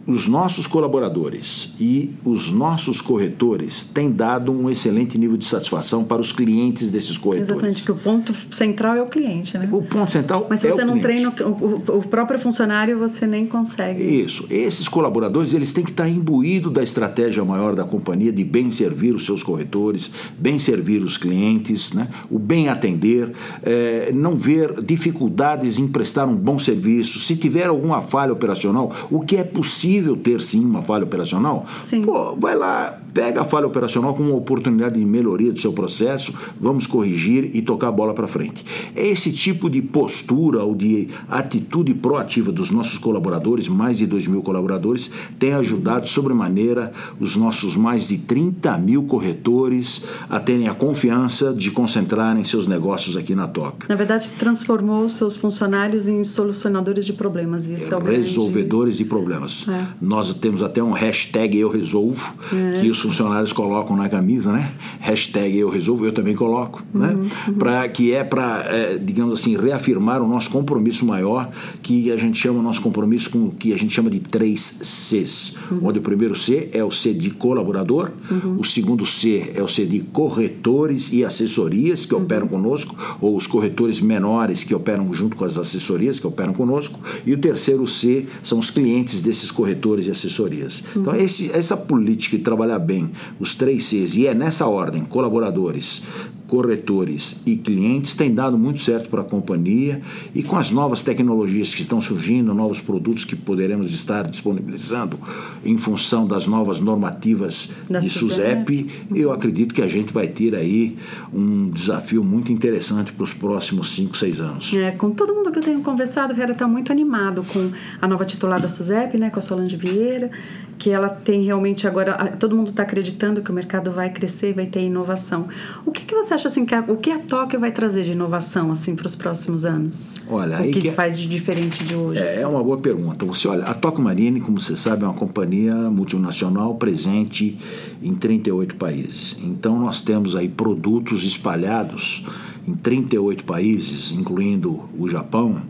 os 0.08 0.26
nossos 0.26 0.66
colaboradores 0.66 1.74
e 1.78 2.14
os 2.24 2.50
nossos 2.50 2.98
corretores 2.98 3.84
têm 3.84 4.10
dado 4.10 4.50
um 4.50 4.70
excelente 4.70 5.18
nível 5.18 5.36
de 5.36 5.44
satisfação 5.44 6.02
para 6.02 6.18
os 6.18 6.32
clientes 6.32 6.90
desses 6.90 7.18
corretores. 7.18 7.50
Exatamente, 7.50 7.82
que 7.82 7.92
o 7.92 7.94
ponto 7.94 8.32
central 8.50 8.96
é 8.96 9.02
o 9.02 9.06
cliente, 9.06 9.58
né? 9.58 9.68
O 9.70 9.82
ponto 9.82 10.10
central 10.10 10.46
Mas 10.48 10.60
se 10.60 10.68
é 10.68 10.70
você 10.70 10.82
não 10.82 10.98
treina 10.98 11.28
o, 11.28 11.98
o, 11.98 12.02
próprio 12.02 12.38
funcionário, 12.38 12.98
você 12.98 13.26
nem 13.26 13.46
consegue. 13.46 14.02
Isso. 14.02 14.46
Esses 14.48 14.88
colaboradores, 14.88 15.52
eles 15.52 15.74
têm 15.74 15.84
que 15.84 15.90
estar 15.90 16.08
imbuídos 16.08 16.72
da 16.72 16.82
estratégia 16.82 17.44
maior 17.44 17.74
da 17.74 17.84
companhia 17.84 18.32
de 18.32 18.44
bem 18.44 18.72
servir 18.72 19.14
os 19.14 19.26
seus 19.26 19.42
corretores, 19.42 20.10
bem 20.38 20.58
servir 20.58 21.02
os 21.02 21.18
clientes, 21.18 21.92
né? 21.92 22.08
o 22.30 22.38
bem 22.38 22.70
atender, 22.70 23.30
é, 23.62 24.10
não 24.14 24.36
ver 24.36 24.82
dificuldades 24.82 25.78
em 25.78 25.86
prestar 25.86 26.24
um 26.24 26.34
bom 26.34 26.58
serviço. 26.58 27.18
Se 27.18 27.36
tiver 27.36 27.66
alguma 27.66 28.00
falha 28.00 28.32
operacional, 28.32 28.90
o 29.10 29.20
que 29.20 29.36
é 29.36 29.44
possível 29.44 29.97
possível 29.98 30.16
ter 30.16 30.40
sim 30.40 30.64
uma 30.64 30.82
falha 30.82 31.04
operacional, 31.04 31.66
sim. 31.78 32.02
pô, 32.02 32.34
vai 32.36 32.54
lá, 32.54 32.98
pega 33.18 33.40
a 33.40 33.44
falha 33.44 33.66
operacional 33.66 34.14
como 34.14 34.28
uma 34.28 34.38
oportunidade 34.38 34.96
de 34.96 35.04
melhoria 35.04 35.50
do 35.50 35.60
seu 35.60 35.72
processo, 35.72 36.32
vamos 36.60 36.86
corrigir 36.86 37.50
e 37.52 37.60
tocar 37.60 37.88
a 37.88 37.90
bola 37.90 38.14
para 38.14 38.28
frente. 38.28 38.64
É 38.94 39.08
esse 39.08 39.32
tipo 39.32 39.68
de 39.68 39.82
postura 39.82 40.62
ou 40.62 40.72
de 40.72 41.08
atitude 41.28 41.94
proativa 41.94 42.52
dos 42.52 42.70
nossos 42.70 42.96
colaboradores, 42.96 43.66
mais 43.66 43.98
de 43.98 44.06
2 44.06 44.28
mil 44.28 44.40
colaboradores, 44.40 45.10
tem 45.36 45.52
ajudado 45.52 46.08
sobremaneira 46.08 46.92
os 47.18 47.34
nossos 47.34 47.76
mais 47.76 48.06
de 48.06 48.18
30 48.18 48.78
mil 48.78 49.02
corretores 49.02 50.04
a 50.30 50.38
terem 50.38 50.68
a 50.68 50.74
confiança 50.76 51.52
de 51.52 51.72
concentrarem 51.72 52.44
seus 52.44 52.68
negócios 52.68 53.16
aqui 53.16 53.34
na 53.34 53.48
Tóquio. 53.48 53.88
Na 53.88 53.96
verdade, 53.96 54.30
transformou 54.38 55.08
seus 55.08 55.36
funcionários 55.36 56.06
em 56.06 56.22
solucionadores 56.22 57.04
de 57.04 57.14
problemas. 57.14 57.68
Isso 57.68 57.92
é, 57.92 57.98
Resolvedores 57.98 58.94
grande... 58.94 58.98
de 58.98 59.04
problemas. 59.04 59.66
É. 59.68 59.88
Nós 60.00 60.32
temos 60.34 60.62
até 60.62 60.80
um 60.80 60.92
hashtag 60.92 61.58
Eu 61.58 61.68
Resolvo, 61.68 62.32
é. 62.52 62.80
que 62.80 62.88
os 62.88 63.07
funcionários 63.10 63.52
colocam 63.52 63.96
na 63.96 64.08
camisa, 64.08 64.52
né? 64.52 64.70
Hashtag 65.00 65.56
Eu 65.56 65.68
Resolvo, 65.68 66.04
eu 66.04 66.12
também 66.12 66.34
coloco, 66.34 66.82
né? 66.92 67.08
uhum, 67.08 67.22
né? 67.22 67.30
Uhum. 67.48 67.54
Pra, 67.54 67.88
que 67.88 68.12
é 68.12 68.24
para, 68.24 68.66
é, 68.68 68.98
digamos 68.98 69.34
assim, 69.34 69.56
reafirmar 69.56 70.22
o 70.22 70.28
nosso 70.28 70.50
compromisso 70.50 71.06
maior, 71.06 71.50
que 71.82 72.10
a 72.10 72.16
gente 72.16 72.38
chama 72.38 72.58
o 72.58 72.62
nosso 72.62 72.80
compromisso 72.80 73.30
com 73.30 73.46
o 73.46 73.50
que 73.50 73.72
a 73.72 73.76
gente 73.76 73.94
chama 73.94 74.10
de 74.10 74.20
três 74.20 74.80
Cs. 74.82 75.56
Uhum. 75.70 75.80
Onde 75.84 75.98
o 75.98 76.02
primeiro 76.02 76.34
C 76.34 76.70
é 76.72 76.82
o 76.84 76.90
C 76.90 77.12
de 77.12 77.30
colaborador, 77.30 78.10
uhum. 78.30 78.56
o 78.58 78.64
segundo 78.64 79.06
C 79.06 79.52
é 79.54 79.62
o 79.62 79.68
C 79.68 79.86
de 79.86 80.00
corretores 80.00 81.12
e 81.12 81.24
assessorias 81.24 82.04
que 82.04 82.14
operam 82.14 82.46
uhum. 82.46 82.62
conosco, 82.62 82.96
ou 83.20 83.36
os 83.36 83.46
corretores 83.46 84.00
menores 84.00 84.64
que 84.64 84.74
operam 84.74 85.12
junto 85.14 85.36
com 85.36 85.44
as 85.44 85.56
assessorias 85.56 86.18
que 86.18 86.26
operam 86.26 86.52
conosco, 86.52 86.98
e 87.24 87.32
o 87.32 87.38
terceiro 87.38 87.86
C 87.86 88.26
são 88.42 88.58
os 88.58 88.70
clientes 88.70 89.22
desses 89.22 89.50
corretores 89.50 89.68
corretores 89.68 90.06
e 90.06 90.10
assessorias. 90.10 90.82
Uhum. 90.94 91.02
Então, 91.02 91.16
esse, 91.16 91.50
essa 91.52 91.76
política 91.76 92.36
de 92.36 92.42
trabalhar 92.42 92.78
bem 92.78 92.97
os 93.38 93.54
três 93.54 93.84
Cs, 93.84 94.16
e 94.16 94.26
é 94.26 94.34
nessa 94.34 94.66
ordem: 94.66 95.04
colaboradores, 95.04 96.02
corretores 96.48 97.40
e 97.44 97.56
clientes 97.56 98.14
tem 98.14 98.34
dado 98.34 98.58
muito 98.58 98.82
certo 98.82 99.08
para 99.10 99.20
a 99.20 99.24
companhia. 99.24 100.00
E 100.34 100.42
com 100.42 100.56
as 100.56 100.72
novas 100.72 101.02
tecnologias 101.02 101.74
que 101.74 101.82
estão 101.82 102.00
surgindo, 102.00 102.54
novos 102.54 102.80
produtos 102.80 103.24
que 103.24 103.36
poderemos 103.36 103.92
estar 103.92 104.26
disponibilizando 104.26 105.18
em 105.64 105.76
função 105.76 106.26
das 106.26 106.46
novas 106.46 106.80
normativas 106.80 107.70
da 107.88 108.00
de 108.00 108.08
SUSEP, 108.08 108.90
eu 109.14 109.30
acredito 109.30 109.74
que 109.74 109.82
a 109.82 109.88
gente 109.88 110.12
vai 110.12 110.26
ter 110.26 110.54
aí 110.54 110.96
um 111.32 111.68
desafio 111.68 112.24
muito 112.24 112.50
interessante 112.50 113.12
para 113.12 113.24
os 113.24 113.32
próximos 113.32 113.90
5, 113.90 114.16
6 114.16 114.40
anos. 114.40 114.74
É, 114.74 114.90
com 114.92 115.10
todo 115.10 115.34
mundo 115.34 115.52
que 115.52 115.58
eu 115.58 115.62
tenho 115.62 115.82
conversado, 115.82 116.32
o 116.32 116.36
Vera 116.36 116.52
está 116.52 116.66
muito 116.66 116.90
animado 116.90 117.44
com 117.52 117.70
a 118.00 118.08
nova 118.08 118.24
titular 118.24 118.60
da 118.60 118.68
SUSEP, 118.68 119.18
né, 119.18 119.28
com 119.28 119.38
a 119.38 119.42
Solange 119.42 119.76
Vieira, 119.76 120.30
que 120.78 120.90
ela 120.90 121.08
tem 121.08 121.42
realmente 121.42 121.86
agora, 121.88 122.36
todo 122.38 122.54
mundo 122.54 122.70
está 122.70 122.84
acreditando 122.84 123.42
que 123.42 123.50
o 123.50 123.54
mercado 123.54 123.90
vai 123.90 124.10
crescer 124.10 124.50
e 124.50 124.52
vai 124.52 124.66
ter 124.66 124.80
inovação. 124.80 125.48
O 125.84 125.90
que, 125.90 126.04
que 126.04 126.14
você 126.14 126.34
acha 126.34 126.48
assim 126.48 126.64
que 126.64 126.74
a, 126.74 126.80
o 126.80 126.96
que 126.96 127.10
a 127.10 127.18
Tóquio 127.18 127.58
vai 127.58 127.72
trazer 127.72 128.04
de 128.04 128.12
inovação 128.12 128.70
assim 128.70 128.94
para 128.94 129.06
os 129.06 129.14
próximos 129.14 129.66
anos? 129.66 130.20
Olha, 130.28 130.60
o 130.60 130.70
que, 130.70 130.80
que, 130.80 130.90
faz 130.92 131.18
de 131.18 131.26
diferente 131.26 131.82
de 131.84 131.96
hoje? 131.96 132.20
É, 132.20 132.32
assim? 132.32 132.42
é 132.42 132.46
uma 132.46 132.62
boa 132.62 132.78
pergunta. 132.78 133.26
Você 133.26 133.48
olha, 133.48 133.64
a 133.64 133.74
Tóquio 133.74 134.02
Marine, 134.04 134.40
como 134.40 134.60
você 134.60 134.76
sabe, 134.76 135.02
é 135.02 135.06
uma 135.06 135.14
companhia 135.14 135.74
multinacional 135.74 136.76
presente 136.76 137.58
em 138.00 138.14
38 138.14 138.76
países. 138.76 139.36
Então 139.42 139.78
nós 139.78 140.00
temos 140.00 140.36
aí 140.36 140.48
produtos 140.48 141.24
espalhados 141.24 142.24
em 142.66 142.74
38 142.74 143.44
países, 143.44 144.12
incluindo 144.12 144.88
o 144.96 145.08
Japão 145.08 145.62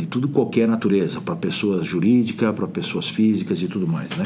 de 0.00 0.06
tudo 0.06 0.28
qualquer 0.28 0.66
natureza, 0.66 1.20
para 1.20 1.36
pessoas 1.36 1.86
jurídicas, 1.86 2.54
para 2.54 2.66
pessoas 2.66 3.08
físicas 3.08 3.60
e 3.62 3.68
tudo 3.68 3.86
mais, 3.86 4.16
né? 4.16 4.24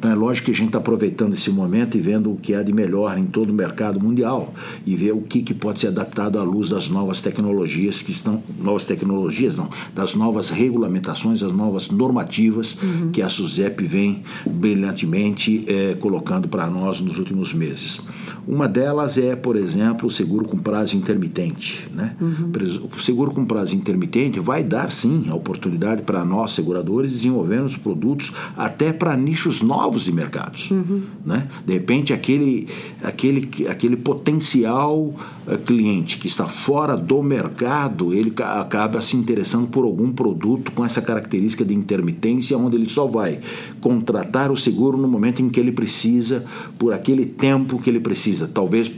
Então 0.00 0.10
é 0.10 0.14
lógico 0.14 0.46
que 0.46 0.52
a 0.52 0.54
gente 0.54 0.68
está 0.68 0.78
aproveitando 0.78 1.34
esse 1.34 1.50
momento 1.50 1.98
e 1.98 2.00
vendo 2.00 2.32
o 2.32 2.36
que 2.36 2.54
há 2.54 2.62
de 2.62 2.72
melhor 2.72 3.18
em 3.18 3.26
todo 3.26 3.50
o 3.50 3.52
mercado 3.52 4.00
mundial 4.00 4.54
e 4.86 4.96
ver 4.96 5.12
o 5.12 5.20
que, 5.20 5.42
que 5.42 5.52
pode 5.52 5.78
ser 5.78 5.88
adaptado 5.88 6.38
à 6.38 6.42
luz 6.42 6.70
das 6.70 6.88
novas 6.88 7.20
tecnologias 7.20 8.00
que 8.00 8.10
estão, 8.10 8.42
novas 8.58 8.86
tecnologias 8.86 9.58
não, 9.58 9.68
das 9.94 10.14
novas 10.14 10.48
regulamentações, 10.48 11.40
das 11.40 11.52
novas 11.52 11.90
normativas 11.90 12.78
uhum. 12.82 13.10
que 13.12 13.20
a 13.20 13.28
SUSEP 13.28 13.84
vem 13.84 14.22
brilhantemente 14.46 15.66
é, 15.68 15.94
colocando 16.00 16.48
para 16.48 16.66
nós 16.66 16.98
nos 17.02 17.18
últimos 17.18 17.52
meses. 17.52 18.00
Uma 18.48 18.66
delas 18.66 19.18
é, 19.18 19.36
por 19.36 19.54
exemplo, 19.54 20.08
o 20.08 20.10
seguro 20.10 20.46
com 20.46 20.56
prazo 20.56 20.96
intermitente, 20.96 21.86
né? 21.92 22.16
Uhum. 22.18 22.50
O 22.96 22.98
seguro 22.98 23.32
com 23.32 23.44
prazo 23.44 23.76
intermitente 23.76 24.40
vai 24.40 24.64
dar 24.64 24.90
sim 24.90 25.09
sim 25.10 25.28
a 25.28 25.34
oportunidade 25.34 26.02
para 26.02 26.24
nós, 26.24 26.52
seguradores, 26.52 27.12
desenvolvermos 27.12 27.76
produtos 27.76 28.32
até 28.56 28.92
para 28.92 29.16
nichos 29.16 29.60
novos 29.60 30.04
de 30.04 30.12
mercados. 30.12 30.70
Uhum. 30.70 31.02
Né? 31.26 31.48
De 31.66 31.72
repente, 31.72 32.12
aquele, 32.12 32.68
aquele, 33.02 33.48
aquele 33.68 33.96
potencial 33.96 34.96
uh, 34.96 35.58
cliente 35.66 36.18
que 36.18 36.28
está 36.28 36.46
fora 36.46 36.96
do 36.96 37.22
mercado, 37.22 38.14
ele 38.14 38.32
acaba 38.38 39.02
se 39.02 39.16
interessando 39.16 39.66
por 39.66 39.84
algum 39.84 40.12
produto 40.12 40.70
com 40.72 40.84
essa 40.84 41.02
característica 41.02 41.64
de 41.64 41.74
intermitência, 41.74 42.56
onde 42.56 42.76
ele 42.76 42.88
só 42.88 43.06
vai 43.06 43.40
contratar 43.80 44.52
o 44.52 44.56
seguro 44.56 44.96
no 44.96 45.08
momento 45.08 45.42
em 45.42 45.48
que 45.48 45.58
ele 45.58 45.72
precisa, 45.72 46.44
por 46.78 46.92
aquele 46.92 47.26
tempo 47.26 47.82
que 47.82 47.90
ele 47.90 48.00
precisa. 48.00 48.46
Talvez 48.46 48.90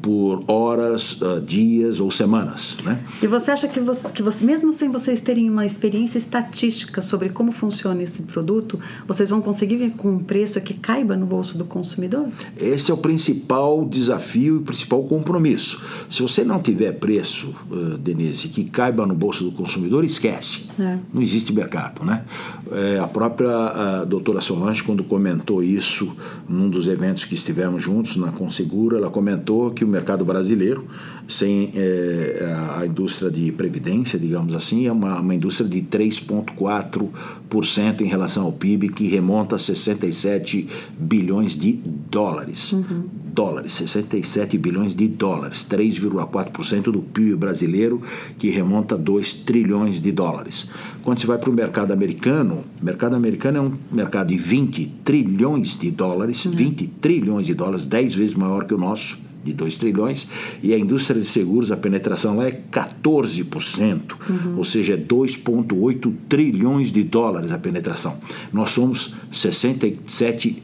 por 0.00 0.42
horas, 0.46 1.20
uh, 1.20 1.40
dias 1.40 2.00
ou 2.00 2.10
semanas. 2.10 2.76
Né? 2.84 2.98
E 3.22 3.26
você 3.26 3.50
acha 3.50 3.68
que, 3.68 3.80
você, 3.80 4.08
que 4.08 4.22
você, 4.22 4.44
mesmo 4.44 4.72
sem 4.72 4.90
vocês 4.90 5.20
terem 5.20 5.49
uma 5.50 5.66
experiência 5.66 6.18
estatística 6.18 7.02
sobre 7.02 7.30
como 7.30 7.52
funciona 7.52 8.02
esse 8.02 8.22
produto, 8.22 8.78
vocês 9.06 9.30
vão 9.30 9.40
conseguir 9.40 9.76
vir 9.76 9.90
com 9.92 10.10
um 10.10 10.18
preço 10.18 10.60
que 10.60 10.74
caiba 10.74 11.16
no 11.16 11.26
bolso 11.26 11.58
do 11.58 11.64
consumidor? 11.64 12.28
Esse 12.56 12.90
é 12.90 12.94
o 12.94 12.96
principal 12.96 13.84
desafio 13.84 14.56
e 14.56 14.58
o 14.58 14.62
principal 14.62 15.02
compromisso. 15.04 15.82
Se 16.08 16.22
você 16.22 16.44
não 16.44 16.60
tiver 16.60 16.92
preço, 16.92 17.54
uh, 17.70 17.98
Denise, 17.98 18.48
que 18.48 18.64
caiba 18.64 19.06
no 19.06 19.14
bolso 19.14 19.44
do 19.44 19.52
consumidor, 19.52 20.04
esquece. 20.04 20.68
É. 20.78 20.98
Não 21.12 21.20
existe 21.20 21.52
mercado. 21.52 22.04
Né? 22.04 22.24
É, 22.72 22.98
a 22.98 23.06
própria 23.06 23.50
a 23.50 24.04
doutora 24.04 24.40
Solange, 24.40 24.82
quando 24.82 25.02
comentou 25.04 25.62
isso 25.62 26.14
num 26.48 26.68
dos 26.68 26.86
eventos 26.86 27.24
que 27.24 27.34
estivemos 27.34 27.82
juntos 27.82 28.16
na 28.16 28.32
Consegura, 28.32 28.98
ela 28.98 29.10
comentou 29.10 29.70
que 29.70 29.84
o 29.84 29.88
mercado 29.88 30.24
brasileiro, 30.24 30.86
sem 31.30 31.70
é, 31.74 32.54
a 32.76 32.84
indústria 32.84 33.30
de 33.30 33.50
previdência, 33.52 34.18
digamos 34.18 34.54
assim, 34.54 34.86
é 34.86 34.92
uma, 34.92 35.20
uma 35.20 35.34
indústria 35.34 35.68
de 35.68 35.82
3,4% 35.82 38.00
em 38.00 38.06
relação 38.06 38.44
ao 38.44 38.52
PIB, 38.52 38.88
que 38.88 39.06
remonta 39.06 39.56
a 39.56 39.58
67 39.58 40.66
bilhões 40.98 41.56
de 41.56 41.78
dólares. 42.10 42.72
Uhum. 42.72 43.04
Dólares, 43.32 43.72
67 43.72 44.58
bilhões 44.58 44.94
de 44.94 45.06
dólares, 45.06 45.64
3,4% 45.70 46.90
do 46.90 47.00
PIB 47.00 47.36
brasileiro, 47.36 48.02
que 48.38 48.50
remonta 48.50 48.96
a 48.96 48.98
2 48.98 49.34
trilhões 49.34 50.00
de 50.00 50.10
dólares. 50.10 50.68
Quando 51.02 51.20
você 51.20 51.26
vai 51.26 51.38
para 51.38 51.48
o 51.48 51.52
mercado 51.52 51.92
americano, 51.92 52.64
o 52.80 52.84
mercado 52.84 53.14
americano 53.14 53.58
é 53.58 53.60
um 53.60 53.72
mercado 53.90 54.28
de 54.28 54.36
20 54.36 54.86
trilhões 55.04 55.78
de 55.78 55.90
dólares, 55.90 56.44
uhum. 56.44 56.52
20 56.52 56.86
trilhões 57.00 57.46
de 57.46 57.54
dólares, 57.54 57.86
10 57.86 58.14
vezes 58.14 58.34
maior 58.34 58.64
que 58.64 58.74
o 58.74 58.78
nosso 58.78 59.29
de 59.44 59.52
2 59.52 59.78
trilhões, 59.78 60.26
e 60.62 60.74
a 60.74 60.78
indústria 60.78 61.20
de 61.20 61.26
seguros, 61.26 61.70
a 61.70 61.76
penetração 61.76 62.36
lá 62.36 62.46
é 62.46 62.60
14%, 62.70 64.12
uhum. 64.28 64.56
ou 64.56 64.64
seja, 64.64 64.94
é 64.94 64.96
2,8 64.96 66.12
trilhões 66.28 66.92
de 66.92 67.02
dólares 67.02 67.52
a 67.52 67.58
penetração. 67.58 68.16
Nós 68.52 68.70
somos 68.70 69.14
67 69.32 70.62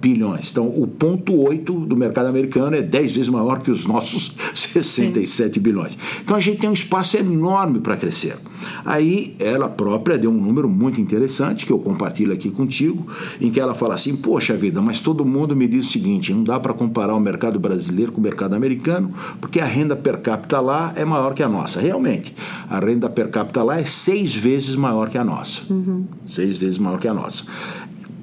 bilhões. 0.00 0.50
Então, 0.50 0.66
o 0.66 0.86
ponto 0.86 1.34
8 1.34 1.72
do 1.72 1.96
mercado 1.96 2.26
americano 2.26 2.76
é 2.76 2.82
10 2.82 3.12
vezes 3.12 3.28
maior 3.28 3.60
que 3.60 3.70
os 3.70 3.86
nossos 3.86 4.34
67 4.54 5.54
Sim. 5.54 5.60
bilhões. 5.60 5.98
Então, 6.22 6.36
a 6.36 6.40
gente 6.40 6.58
tem 6.58 6.70
um 6.70 6.74
espaço 6.74 7.16
enorme 7.16 7.80
para 7.80 7.96
crescer. 7.96 8.36
Aí, 8.84 9.34
ela 9.38 9.68
própria 9.68 10.18
deu 10.18 10.30
um 10.30 10.40
número 10.40 10.68
muito 10.68 11.00
interessante, 11.00 11.64
que 11.64 11.72
eu 11.72 11.78
compartilho 11.78 12.32
aqui 12.32 12.50
contigo, 12.50 13.06
em 13.40 13.50
que 13.50 13.60
ela 13.60 13.74
fala 13.74 13.94
assim: 13.94 14.16
Poxa 14.16 14.56
vida, 14.56 14.80
mas 14.80 15.00
todo 15.00 15.24
mundo 15.24 15.54
me 15.54 15.68
diz 15.68 15.86
o 15.86 15.90
seguinte: 15.90 16.32
não 16.32 16.44
dá 16.44 16.58
para 16.58 16.74
comparar 16.74 17.14
o 17.14 17.20
mercado 17.20 17.58
brasileiro 17.58 18.12
com 18.12 18.20
o 18.20 18.24
mercado 18.24 18.54
americano, 18.54 19.12
porque 19.40 19.60
a 19.60 19.64
renda 19.64 19.94
per 19.96 20.18
capita 20.20 20.60
lá 20.60 20.92
é 20.96 21.04
maior 21.04 21.34
que 21.34 21.42
a 21.42 21.48
nossa. 21.48 21.80
Realmente, 21.80 22.34
a 22.68 22.78
renda 22.78 23.08
per 23.08 23.30
capita 23.30 23.62
lá 23.62 23.80
é 23.80 23.84
seis 23.84 24.34
vezes 24.34 24.74
maior 24.74 25.08
que 25.08 25.18
a 25.18 25.24
nossa. 25.24 25.72
Uhum. 25.72 26.04
Seis 26.26 26.56
vezes 26.56 26.78
maior 26.78 26.98
que 26.98 27.08
a 27.08 27.14
nossa. 27.14 27.44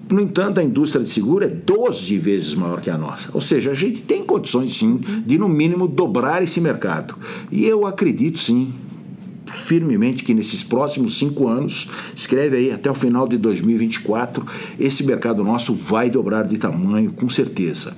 No 0.09 0.21
entanto, 0.21 0.59
a 0.59 0.63
indústria 0.63 1.03
de 1.03 1.09
seguro 1.09 1.43
é 1.43 1.47
12 1.47 2.17
vezes 2.19 2.53
maior 2.53 2.79
que 2.79 2.89
a 2.89 2.97
nossa. 2.97 3.29
Ou 3.33 3.41
seja, 3.41 3.71
a 3.71 3.73
gente 3.73 4.01
tem 4.01 4.23
condições, 4.23 4.77
sim, 4.77 4.99
de 5.25 5.37
no 5.37 5.49
mínimo 5.49 5.87
dobrar 5.87 6.43
esse 6.43 6.61
mercado. 6.61 7.15
E 7.51 7.65
eu 7.65 7.87
acredito, 7.87 8.39
sim, 8.39 8.71
firmemente 9.65 10.23
que 10.23 10.33
nesses 10.33 10.61
próximos 10.63 11.17
cinco 11.17 11.47
anos, 11.47 11.89
escreve 12.15 12.57
aí 12.57 12.71
até 12.71 12.89
o 12.89 12.93
final 12.93 13.27
de 13.27 13.37
2024, 13.37 14.45
esse 14.79 15.03
mercado 15.03 15.43
nosso 15.43 15.73
vai 15.73 16.09
dobrar 16.09 16.45
de 16.45 16.57
tamanho, 16.57 17.11
com 17.11 17.29
certeza. 17.29 17.95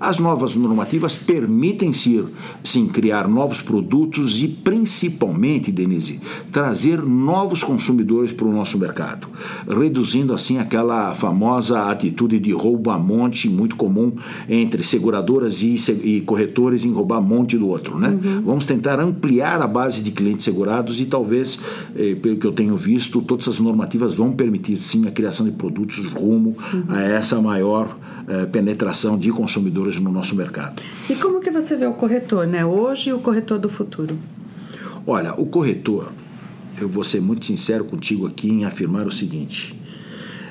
As 0.00 0.18
novas 0.18 0.56
normativas 0.56 1.14
permitem 1.14 1.92
sim, 1.92 2.26
sim 2.64 2.86
criar 2.86 3.28
novos 3.28 3.60
produtos 3.60 4.42
e 4.42 4.48
principalmente, 4.48 5.70
Denise, 5.70 6.18
trazer 6.50 7.02
novos 7.02 7.62
consumidores 7.62 8.32
para 8.32 8.46
o 8.46 8.52
nosso 8.52 8.78
mercado, 8.78 9.28
reduzindo 9.68 10.32
assim 10.32 10.56
aquela 10.56 11.14
famosa 11.14 11.90
atitude 11.90 12.38
de 12.40 12.50
roubo 12.50 12.90
a 12.90 12.98
monte 12.98 13.46
muito 13.46 13.76
comum 13.76 14.14
entre 14.48 14.82
seguradoras 14.82 15.62
e, 15.62 15.76
e 16.02 16.22
corretores 16.22 16.86
em 16.86 16.92
roubar 16.92 17.20
monte 17.20 17.58
do 17.58 17.68
outro, 17.68 17.98
né? 17.98 18.08
Uhum. 18.08 18.42
Vamos 18.42 18.64
tentar 18.64 18.98
ampliar 18.98 19.60
a 19.60 19.66
base 19.66 20.02
de 20.02 20.10
clientes 20.12 20.44
segurados 20.44 20.98
e 20.98 21.04
talvez, 21.04 21.58
eh, 21.94 22.14
pelo 22.14 22.38
que 22.38 22.46
eu 22.46 22.52
tenho 22.52 22.74
visto, 22.74 23.20
todas 23.20 23.46
essas 23.46 23.60
normativas 23.60 24.14
vão 24.14 24.32
permitir 24.32 24.78
sim 24.78 25.06
a 25.06 25.10
criação 25.10 25.44
de 25.44 25.52
produtos 25.52 25.98
rumo 26.06 26.56
uhum. 26.72 26.84
a 26.88 27.02
essa 27.02 27.40
maior 27.42 27.98
eh, 28.28 28.46
penetração 28.46 29.18
de 29.18 29.30
consumidores 29.30 29.98
no 29.98 30.10
nosso 30.10 30.34
mercado. 30.34 30.82
E 31.08 31.14
como 31.14 31.40
que 31.40 31.50
você 31.50 31.76
vê 31.76 31.86
o 31.86 31.92
corretor, 31.92 32.46
né? 32.46 32.64
Hoje 32.64 33.10
e 33.10 33.12
o 33.12 33.18
corretor 33.18 33.58
do 33.58 33.68
futuro? 33.68 34.18
Olha, 35.06 35.34
o 35.34 35.46
corretor, 35.46 36.12
eu 36.80 36.88
vou 36.88 37.04
ser 37.04 37.20
muito 37.20 37.46
sincero 37.46 37.84
contigo 37.84 38.26
aqui 38.26 38.48
em 38.50 38.64
afirmar 38.64 39.06
o 39.06 39.10
seguinte 39.10 39.80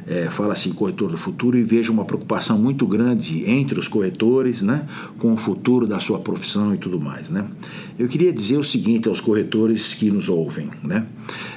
é, 0.09 0.27
fala 0.31 0.53
assim, 0.53 0.71
corretor 0.71 1.11
do 1.11 1.17
futuro, 1.17 1.55
e 1.55 1.63
vejo 1.63 1.93
uma 1.93 2.03
preocupação 2.03 2.57
muito 2.57 2.87
grande 2.87 3.47
entre 3.47 3.79
os 3.79 3.87
corretores, 3.87 4.63
né, 4.63 4.87
com 5.19 5.33
o 5.33 5.37
futuro 5.37 5.85
da 5.85 5.99
sua 5.99 6.17
profissão 6.19 6.73
e 6.73 6.77
tudo 6.79 6.99
mais, 6.99 7.29
né. 7.29 7.45
Eu 7.97 8.07
queria 8.07 8.33
dizer 8.33 8.57
o 8.57 8.63
seguinte 8.63 9.07
aos 9.07 9.21
corretores 9.21 9.93
que 9.93 10.09
nos 10.09 10.27
ouvem, 10.27 10.67
né, 10.83 11.05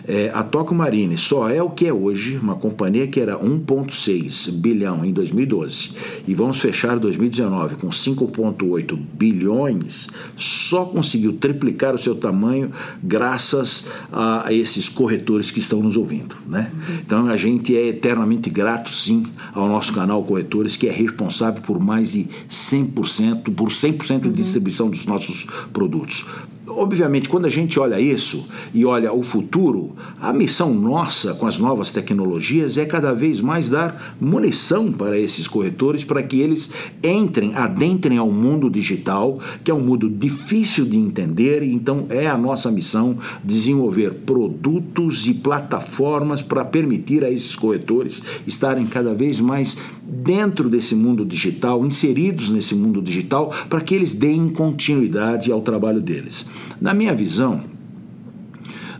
é, 0.06 0.30
a 0.34 0.42
Tokyo 0.42 0.74
Marine 0.74 1.16
só 1.16 1.48
é 1.48 1.62
o 1.62 1.70
que 1.70 1.86
é 1.86 1.92
hoje, 1.92 2.36
uma 2.36 2.56
companhia 2.56 3.06
que 3.06 3.20
era 3.20 3.38
1,6 3.38 4.50
bilhão 4.52 5.04
em 5.04 5.12
2012 5.12 5.90
e 6.26 6.34
vamos 6.34 6.60
fechar 6.60 6.98
2019 6.98 7.76
com 7.76 7.88
5,8 7.88 8.98
bilhões, 9.14 10.08
só 10.36 10.84
conseguiu 10.84 11.34
triplicar 11.34 11.94
o 11.94 11.98
seu 11.98 12.14
tamanho 12.14 12.70
graças 13.02 13.86
a, 14.12 14.46
esses 14.50 14.88
corretores 14.88 15.50
que 15.50 15.60
estão 15.60 15.80
nos 15.80 15.96
ouvindo, 15.96 16.36
né. 16.46 16.72
Então 17.04 17.26
a 17.28 17.36
gente 17.36 17.76
é 17.76 17.88
eternamente 17.88 18.50
grato, 18.50 18.94
sim, 18.94 19.24
ao 19.54 19.68
nosso 19.68 19.92
canal 19.92 20.22
Corretores, 20.24 20.76
que 20.76 20.88
é 20.88 20.92
responsável 20.92 21.62
por 21.62 21.80
mais 21.80 22.12
de 22.12 22.26
100%, 22.50 23.54
por 23.54 23.68
100% 23.68 24.22
de 24.22 24.32
distribuição 24.32 24.90
dos 24.90 25.06
nossos 25.06 25.46
produtos 25.72 26.24
obviamente, 26.66 27.28
quando 27.28 27.46
a 27.46 27.50
gente 27.50 27.78
olha 27.78 28.00
isso 28.00 28.46
e 28.72 28.84
olha 28.84 29.12
o 29.12 29.22
futuro, 29.22 29.94
a 30.20 30.32
missão 30.32 30.72
nossa 30.72 31.34
com 31.34 31.46
as 31.46 31.58
novas 31.58 31.92
tecnologias 31.92 32.76
é 32.76 32.84
cada 32.84 33.12
vez 33.12 33.40
mais 33.40 33.70
dar 33.70 34.16
munição 34.20 34.92
para 34.92 35.18
esses 35.18 35.48
corretores 35.48 36.04
para 36.04 36.22
que 36.22 36.40
eles 36.40 36.70
entrem, 37.02 37.54
adentrem 37.54 38.18
ao 38.18 38.30
mundo 38.30 38.70
digital, 38.70 39.38
que 39.64 39.70
é 39.70 39.74
um 39.74 39.80
mundo 39.80 40.08
difícil 40.08 40.84
de 40.84 40.96
entender, 40.96 41.62
então 41.62 42.06
é 42.08 42.26
a 42.26 42.38
nossa 42.38 42.70
missão 42.70 43.18
desenvolver 43.42 44.14
produtos 44.26 45.26
e 45.26 45.34
plataformas 45.34 46.42
para 46.42 46.64
permitir 46.64 47.24
a 47.24 47.30
esses 47.30 47.56
corretores 47.56 48.22
estarem 48.46 48.86
cada 48.86 49.14
vez 49.14 49.40
mais 49.40 49.76
dentro 50.04 50.68
desse 50.68 50.94
mundo 50.94 51.24
digital, 51.24 51.84
inseridos 51.84 52.50
nesse 52.50 52.74
mundo 52.74 53.00
digital, 53.00 53.52
para 53.68 53.80
que 53.80 53.94
eles 53.94 54.14
deem 54.14 54.48
continuidade 54.48 55.50
ao 55.50 55.62
trabalho 55.62 56.00
deles. 56.00 56.46
Na 56.80 56.92
minha 56.94 57.14
visão, 57.14 57.60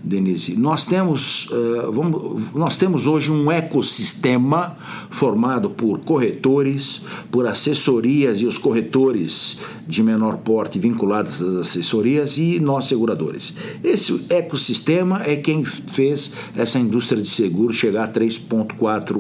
Denise, 0.04 0.56
nós 0.56 0.85
temos, 0.85 1.49
uh, 1.50 1.92
vamos, 1.92 2.52
nós 2.52 2.76
temos 2.76 3.06
hoje 3.06 3.30
um 3.30 3.52
ecossistema 3.52 4.76
formado 5.11 5.71
por 5.71 6.00
corretores, 6.00 7.02
por 7.30 7.47
assessorias 7.47 8.40
e 8.40 8.47
os 8.47 8.59
corretores 8.59 9.61
de 9.87 10.02
menor 10.02 10.38
porte 10.38 10.76
vinculados 10.78 11.40
às 11.40 11.54
assessorias 11.54 12.37
e 12.37 12.59
nós 12.59 12.87
seguradores. 12.87 13.54
Esse 13.85 14.26
ecossistema 14.28 15.23
é 15.25 15.37
quem 15.37 15.64
fez 15.64 16.35
essa 16.56 16.80
indústria 16.80 17.23
de 17.23 17.28
seguro 17.28 17.73
chegar 17.73 18.04
a 18.04 18.09
3,4% 18.09 19.16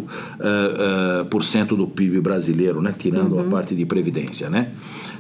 uh, 1.70 1.74
uh, 1.74 1.76
do 1.76 1.86
PIB 1.86 2.20
brasileiro, 2.20 2.82
né? 2.82 2.92
tirando 2.96 3.34
uhum. 3.34 3.40
a 3.40 3.44
parte 3.44 3.76
de 3.76 3.86
previdência. 3.86 4.50
Né? 4.50 4.72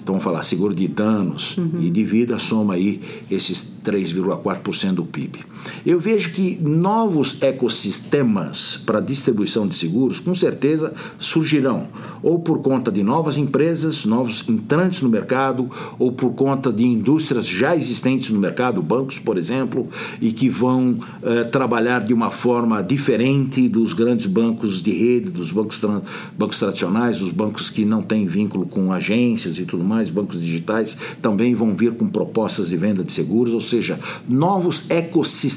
Então 0.02 0.14
vamos 0.14 0.24
falar 0.24 0.42
seguro 0.42 0.74
de 0.74 0.88
danos 0.88 1.56
uhum. 1.56 1.80
e 1.80 1.88
de 1.88 2.04
vida, 2.04 2.38
soma 2.38 2.74
aí 2.74 3.00
esses 3.30 3.64
3,4% 3.84 4.94
do 4.94 5.04
PIB. 5.04 5.44
Eu 5.84 5.98
vejo 5.98 6.32
que 6.32 6.58
novos 6.60 7.42
ecossistemas 7.42 8.82
para 8.84 9.00
distribuição 9.00 9.66
de 9.66 9.74
seguros, 9.74 10.20
com 10.20 10.34
certeza, 10.34 10.92
surgirão, 11.18 11.88
ou 12.22 12.38
por 12.38 12.60
conta 12.60 12.90
de 12.90 13.02
novas 13.02 13.36
empresas, 13.36 14.04
novos 14.04 14.48
entrantes 14.48 15.02
no 15.02 15.08
mercado, 15.08 15.70
ou 15.98 16.12
por 16.12 16.32
conta 16.34 16.72
de 16.72 16.84
indústrias 16.84 17.46
já 17.46 17.76
existentes 17.76 18.30
no 18.30 18.38
mercado, 18.38 18.82
bancos, 18.82 19.18
por 19.18 19.36
exemplo, 19.36 19.88
e 20.20 20.32
que 20.32 20.48
vão 20.48 20.96
eh, 21.22 21.44
trabalhar 21.44 22.04
de 22.04 22.14
uma 22.14 22.30
forma 22.30 22.82
diferente 22.82 23.68
dos 23.68 23.92
grandes 23.92 24.26
bancos 24.26 24.82
de 24.82 24.92
rede, 24.92 25.30
dos 25.30 25.52
bancos, 25.52 25.80
tra 25.80 26.00
bancos 26.36 26.58
tradicionais, 26.58 27.20
os 27.20 27.30
bancos 27.30 27.70
que 27.70 27.84
não 27.84 28.02
têm 28.02 28.26
vínculo 28.26 28.66
com 28.66 28.92
agências 28.92 29.58
e 29.58 29.64
tudo 29.64 29.84
mais, 29.84 30.10
bancos 30.10 30.40
digitais, 30.40 30.96
também 31.20 31.54
vão 31.54 31.74
vir 31.74 31.92
com 31.92 32.08
propostas 32.08 32.68
de 32.68 32.76
venda 32.76 33.02
de 33.02 33.12
seguros, 33.12 33.52
ou 33.52 33.60
seja, 33.60 33.98
novos 34.28 34.90
ecossistemas 34.90 35.51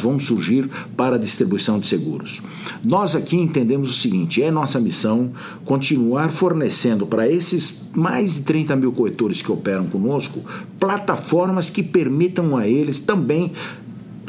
vão 0.00 0.18
surgir 0.18 0.68
para 0.96 1.16
a 1.16 1.18
distribuição 1.18 1.78
de 1.78 1.86
seguros. 1.86 2.42
Nós 2.84 3.14
aqui 3.14 3.36
entendemos 3.36 3.90
o 3.90 4.00
seguinte: 4.00 4.42
é 4.42 4.50
nossa 4.50 4.80
missão 4.80 5.32
continuar 5.64 6.30
fornecendo 6.30 7.06
para 7.06 7.28
esses 7.28 7.90
mais 7.94 8.34
de 8.34 8.42
30 8.42 8.76
mil 8.76 8.92
corretores 8.92 9.42
que 9.42 9.50
operam 9.50 9.86
conosco 9.86 10.40
plataformas 10.78 11.68
que 11.70 11.82
permitam 11.82 12.56
a 12.56 12.66
eles 12.66 13.00
também 13.00 13.52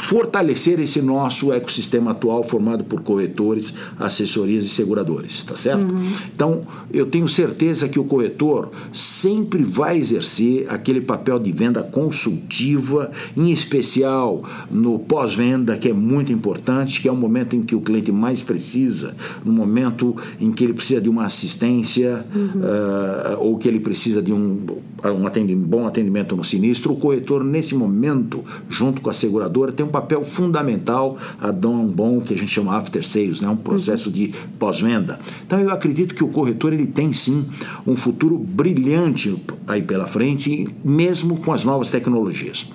fortalecer 0.01 0.79
esse 0.79 1.01
nosso 1.01 1.53
ecossistema 1.53 2.12
atual 2.12 2.43
formado 2.43 2.84
por 2.84 3.01
corretores, 3.01 3.74
assessorias 4.00 4.65
e 4.65 4.70
seguradores, 4.70 5.43
tá 5.43 5.55
certo? 5.55 5.84
Uhum. 5.84 6.03
Então, 6.34 6.62
eu 6.91 7.05
tenho 7.05 7.27
certeza 7.29 7.88
que 7.88 8.00
o 8.00 8.03
corretor 8.03 8.72
sempre 8.91 9.63
vai 9.63 9.98
exercer 9.98 10.65
aquele 10.70 11.01
papel 11.01 11.39
de 11.39 11.51
venda 11.51 11.84
consultiva, 11.84 13.12
em 13.38 13.51
especial 13.51 14.43
no 14.70 15.00
pós-venda, 15.00 15.77
que 15.77 15.89
é 15.89 15.93
muito 15.93 16.31
importante, 16.31 17.01
que 17.01 17.08
é 17.08 17.12
o 17.12 17.15
momento 17.15 17.55
em 17.55 17.62
que 17.62 17.75
o 17.75 17.81
cliente 17.81 18.12
mais 18.12 18.41
precisa, 18.41 19.15
no 19.46 19.53
momento 19.53 20.15
em 20.39 20.51
que 20.51 20.63
ele 20.63 20.74
precisa 20.74 21.00
de 21.00 21.10
uma 21.10 21.25
assistência 21.25 22.25
uhum. 22.34 22.62
uh, 22.62 23.39
ou 23.39 23.58
que 23.58 23.67
ele 23.67 23.79
precisa 23.79 24.22
de 24.22 24.34
um, 24.34 24.65
um 25.05 25.27
atendimento, 25.27 25.67
bom 25.67 25.88
atendimento 25.88 26.36
no 26.36 26.43
sinistro, 26.43 26.93
o 26.93 26.96
corretor, 26.96 27.43
nesse 27.43 27.75
momento, 27.75 28.43
junto 28.70 29.01
com 29.01 29.10
a 29.10 29.13
seguradora, 29.13 29.72
tem 29.72 29.86
um 29.86 29.89
papel 29.91 30.24
fundamental 30.24 31.17
a 31.39 31.51
dar 31.51 31.69
um 31.69 31.88
bom 31.88 32.19
que 32.19 32.33
a 32.33 32.38
gente 32.38 32.51
chama 32.51 32.75
after 32.75 33.05
sales, 33.05 33.41
né? 33.41 33.50
um 33.50 33.55
processo 33.55 34.10
uhum. 34.10 34.15
de 34.15 34.33
pós-venda. 34.57 35.19
Então 35.45 35.60
eu 35.60 35.69
acredito 35.69 36.15
que 36.15 36.24
o 36.24 36.29
corretor 36.29 36.74
ele 36.74 36.88
tem 36.88 37.13
sim 37.13 37.45
um 37.86 37.95
futuro 37.95 38.38
brilhante 38.38 39.38
aí 39.67 39.81
pela 39.81 40.07
frente, 40.07 40.67
mesmo 40.83 41.38
com 41.38 41.53
as 41.53 41.63
novas 41.63 41.91
tecnologias. 41.91 42.67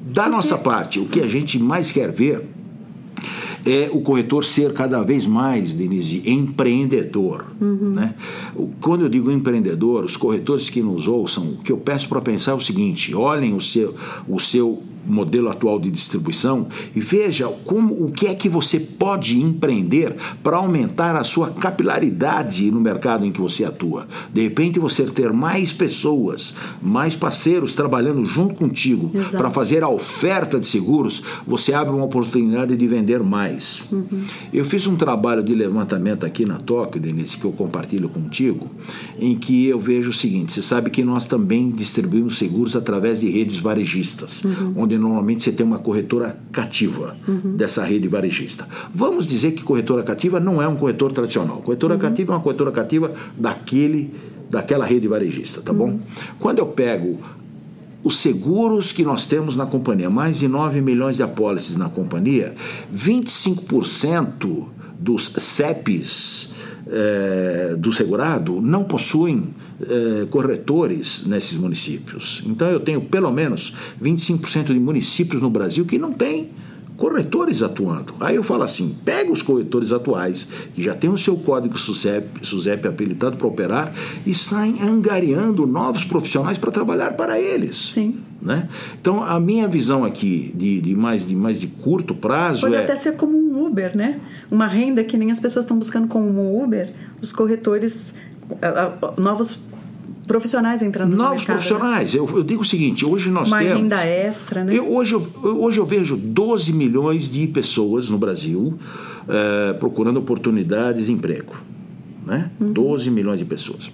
Da 0.00 0.28
nossa 0.28 0.56
parte, 0.56 0.98
o 0.98 1.06
que 1.06 1.20
a 1.20 1.28
gente 1.28 1.58
mais 1.58 1.92
quer 1.92 2.10
ver 2.10 2.56
é 3.66 3.90
o 3.92 4.00
corretor 4.00 4.44
ser 4.44 4.72
cada 4.72 5.02
vez 5.02 5.26
mais, 5.26 5.74
Denise, 5.74 6.22
empreendedor. 6.24 7.46
Uhum. 7.60 7.90
Né? 7.90 8.14
Quando 8.80 9.02
eu 9.02 9.08
digo 9.08 9.30
empreendedor, 9.30 10.04
os 10.04 10.16
corretores 10.16 10.70
que 10.70 10.80
nos 10.80 11.08
ouçam, 11.08 11.44
o 11.44 11.56
que 11.56 11.72
eu 11.72 11.76
peço 11.76 12.08
para 12.08 12.20
pensar 12.20 12.52
é 12.52 12.54
o 12.54 12.60
seguinte: 12.60 13.12
olhem 13.14 13.54
o 13.54 13.60
seu, 13.60 13.94
o 14.28 14.38
seu 14.38 14.80
modelo 15.06 15.48
atual 15.48 15.78
de 15.78 15.90
distribuição 15.90 16.68
e 16.94 17.00
veja 17.00 17.48
como 17.64 18.04
o 18.04 18.10
que 18.10 18.26
é 18.26 18.34
que 18.34 18.48
você 18.48 18.78
pode 18.78 19.40
empreender 19.40 20.14
para 20.42 20.56
aumentar 20.56 21.16
a 21.16 21.24
sua 21.24 21.50
capilaridade 21.50 22.70
no 22.70 22.80
mercado 22.80 23.24
em 23.24 23.32
que 23.32 23.40
você 23.40 23.64
atua. 23.64 24.06
De 24.32 24.42
repente 24.42 24.78
você 24.78 25.04
ter 25.04 25.32
mais 25.32 25.72
pessoas, 25.72 26.54
mais 26.82 27.14
parceiros 27.14 27.74
trabalhando 27.74 28.24
junto 28.24 28.54
contigo 28.54 29.10
para 29.30 29.50
fazer 29.50 29.82
a 29.82 29.88
oferta 29.88 30.58
de 30.58 30.66
seguros, 30.66 31.22
você 31.46 31.72
abre 31.72 31.94
uma 31.94 32.04
oportunidade 32.04 32.76
de 32.76 32.86
vender 32.86 33.22
mais. 33.22 33.88
Uhum. 33.92 34.24
Eu 34.52 34.64
fiz 34.64 34.86
um 34.86 34.96
trabalho 34.96 35.42
de 35.42 35.54
levantamento 35.54 36.24
aqui 36.24 36.44
na 36.44 36.58
Tóquio, 36.58 37.00
Denise, 37.00 37.36
que 37.36 37.44
eu 37.44 37.52
compartilho 37.52 38.08
contigo, 38.08 38.70
em 39.18 39.36
que 39.36 39.66
eu 39.66 39.78
vejo 39.78 40.10
o 40.10 40.12
seguinte: 40.12 40.52
você 40.52 40.62
sabe 40.62 40.90
que 40.90 41.02
nós 41.04 41.26
também 41.26 41.70
distribuímos 41.70 42.38
seguros 42.38 42.76
através 42.76 43.20
de 43.20 43.30
redes 43.30 43.58
varejistas, 43.58 44.44
uhum. 44.44 44.74
onde 44.76 44.95
onde 44.96 44.98
normalmente 44.98 45.42
você 45.42 45.52
tem 45.52 45.64
uma 45.64 45.78
corretora 45.78 46.38
cativa 46.50 47.16
uhum. 47.28 47.56
dessa 47.56 47.84
rede 47.84 48.08
varejista. 48.08 48.66
Vamos 48.94 49.28
dizer 49.28 49.52
que 49.52 49.62
corretora 49.62 50.02
cativa 50.02 50.40
não 50.40 50.60
é 50.60 50.66
um 50.66 50.76
corretor 50.76 51.12
tradicional. 51.12 51.58
Corretora 51.58 51.94
uhum. 51.94 52.00
cativa 52.00 52.32
é 52.32 52.36
uma 52.36 52.42
corretora 52.42 52.72
cativa 52.72 53.12
daquele, 53.36 54.12
daquela 54.50 54.84
rede 54.84 55.06
varejista, 55.06 55.60
tá 55.60 55.72
bom? 55.72 55.90
Uhum. 55.90 56.00
Quando 56.38 56.58
eu 56.58 56.66
pego 56.66 57.20
os 58.02 58.18
seguros 58.18 58.92
que 58.92 59.04
nós 59.04 59.26
temos 59.26 59.56
na 59.56 59.66
companhia, 59.66 60.08
mais 60.08 60.38
de 60.38 60.48
9 60.48 60.80
milhões 60.80 61.16
de 61.16 61.22
apólices 61.22 61.76
na 61.76 61.88
companhia, 61.88 62.54
25% 62.94 64.64
dos 64.98 65.32
CEPs 65.36 66.55
é, 66.88 67.74
do 67.76 67.92
segurado 67.92 68.60
não 68.60 68.84
possuem 68.84 69.54
é, 69.80 70.26
corretores 70.26 71.26
nesses 71.26 71.58
municípios. 71.58 72.42
Então 72.46 72.68
eu 72.68 72.80
tenho 72.80 73.00
pelo 73.00 73.30
menos 73.30 73.74
25% 74.02 74.66
de 74.66 74.78
municípios 74.78 75.42
no 75.42 75.50
Brasil 75.50 75.84
que 75.84 75.98
não 75.98 76.12
têm 76.12 76.50
corretores 76.96 77.62
atuando. 77.62 78.14
Aí 78.20 78.36
eu 78.36 78.42
falo 78.42 78.62
assim: 78.62 78.96
pega 79.04 79.30
os 79.30 79.42
corretores 79.42 79.92
atuais, 79.92 80.48
que 80.74 80.82
já 80.82 80.94
tem 80.94 81.10
o 81.10 81.18
seu 81.18 81.36
código 81.36 81.78
SUSEP, 81.78 82.40
SUSEP 82.42 82.88
habilitado 82.88 83.36
para 83.36 83.46
operar, 83.46 83.92
e 84.24 84.34
saem 84.34 84.80
angariando 84.82 85.66
novos 85.66 86.04
profissionais 86.04 86.58
para 86.58 86.70
trabalhar 86.70 87.12
para 87.12 87.38
eles. 87.38 87.76
Sim. 87.76 88.20
Né? 88.40 88.68
Então, 89.00 89.24
a 89.24 89.40
minha 89.40 89.66
visão 89.66 90.04
aqui 90.04 90.52
de, 90.54 90.80
de, 90.80 90.94
mais, 90.94 91.26
de 91.26 91.34
mais 91.34 91.60
de 91.60 91.66
curto 91.66 92.14
prazo 92.14 92.62
Pode 92.62 92.76
é... 92.76 92.84
até 92.84 92.94
ser 92.94 93.16
como 93.16 93.36
um 93.36 93.45
Uber, 93.64 93.96
né? 93.96 94.20
Uma 94.50 94.66
renda 94.66 95.02
que 95.04 95.16
nem 95.16 95.30
as 95.30 95.40
pessoas 95.40 95.64
estão 95.64 95.78
buscando 95.78 96.08
como 96.08 96.26
um 96.28 96.62
Uber, 96.62 96.90
os 97.20 97.32
corretores, 97.32 98.14
novos 99.16 99.60
profissionais 100.26 100.82
entrando 100.82 101.16
Novos 101.16 101.22
no 101.24 101.32
mercado. 101.32 101.56
Novos 101.56 101.70
né? 101.70 101.78
profissionais. 101.78 102.14
Né? 102.14 102.20
Eu, 102.20 102.38
eu, 102.38 102.42
digo 102.42 102.62
o 102.62 102.64
seguinte, 102.64 103.04
hoje 103.04 103.30
nós 103.30 103.48
Uma 103.48 103.58
temos... 103.58 103.72
Uma 103.72 103.80
renda 103.80 104.04
extra, 104.04 104.64
né? 104.64 104.76
Eu, 104.76 104.92
hoje, 104.92 105.14
eu, 105.14 105.24
hoje 105.42 105.78
eu 105.78 105.86
vejo 105.86 106.16
12 106.16 106.72
milhões 106.72 107.30
de 107.30 107.46
pessoas 107.46 108.10
no 108.10 108.18
Brasil 108.18 108.78
uh, 109.28 109.78
procurando 109.78 110.18
oportunidades 110.18 111.06
de 111.06 111.12
emprego. 111.12 111.54
Né? 112.24 112.50
Uhum. 112.60 112.72
12 112.72 113.10
milhões 113.10 113.38
de 113.38 113.44
pessoas. 113.44 113.90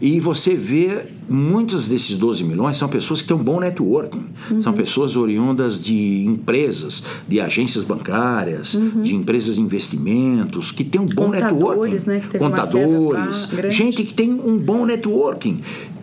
E 0.00 0.18
você 0.18 0.54
vê 0.54 1.02
muitos 1.28 1.86
desses 1.86 2.16
12 2.16 2.42
milhões 2.42 2.76
são 2.78 2.88
pessoas 2.88 3.20
que 3.20 3.28
têm 3.28 3.36
um 3.36 3.42
bom 3.42 3.60
networking, 3.60 4.30
uhum. 4.50 4.60
são 4.60 4.72
pessoas 4.72 5.14
oriundas 5.16 5.80
de 5.80 6.24
empresas, 6.26 7.04
de 7.28 7.40
agências 7.40 7.84
bancárias, 7.84 8.74
uhum. 8.74 9.02
de 9.02 9.14
empresas 9.14 9.56
de 9.56 9.60
investimentos, 9.60 10.72
que 10.72 10.82
têm 10.84 11.00
um 11.00 11.06
bom 11.06 11.30
Contadores, 11.30 12.06
networking. 12.06 12.32
Né, 12.32 12.38
Contadores, 12.38 13.48
gente 13.68 14.02
que 14.02 14.14
tem 14.14 14.32
um 14.32 14.58
bom 14.58 14.86
networking 14.86 15.60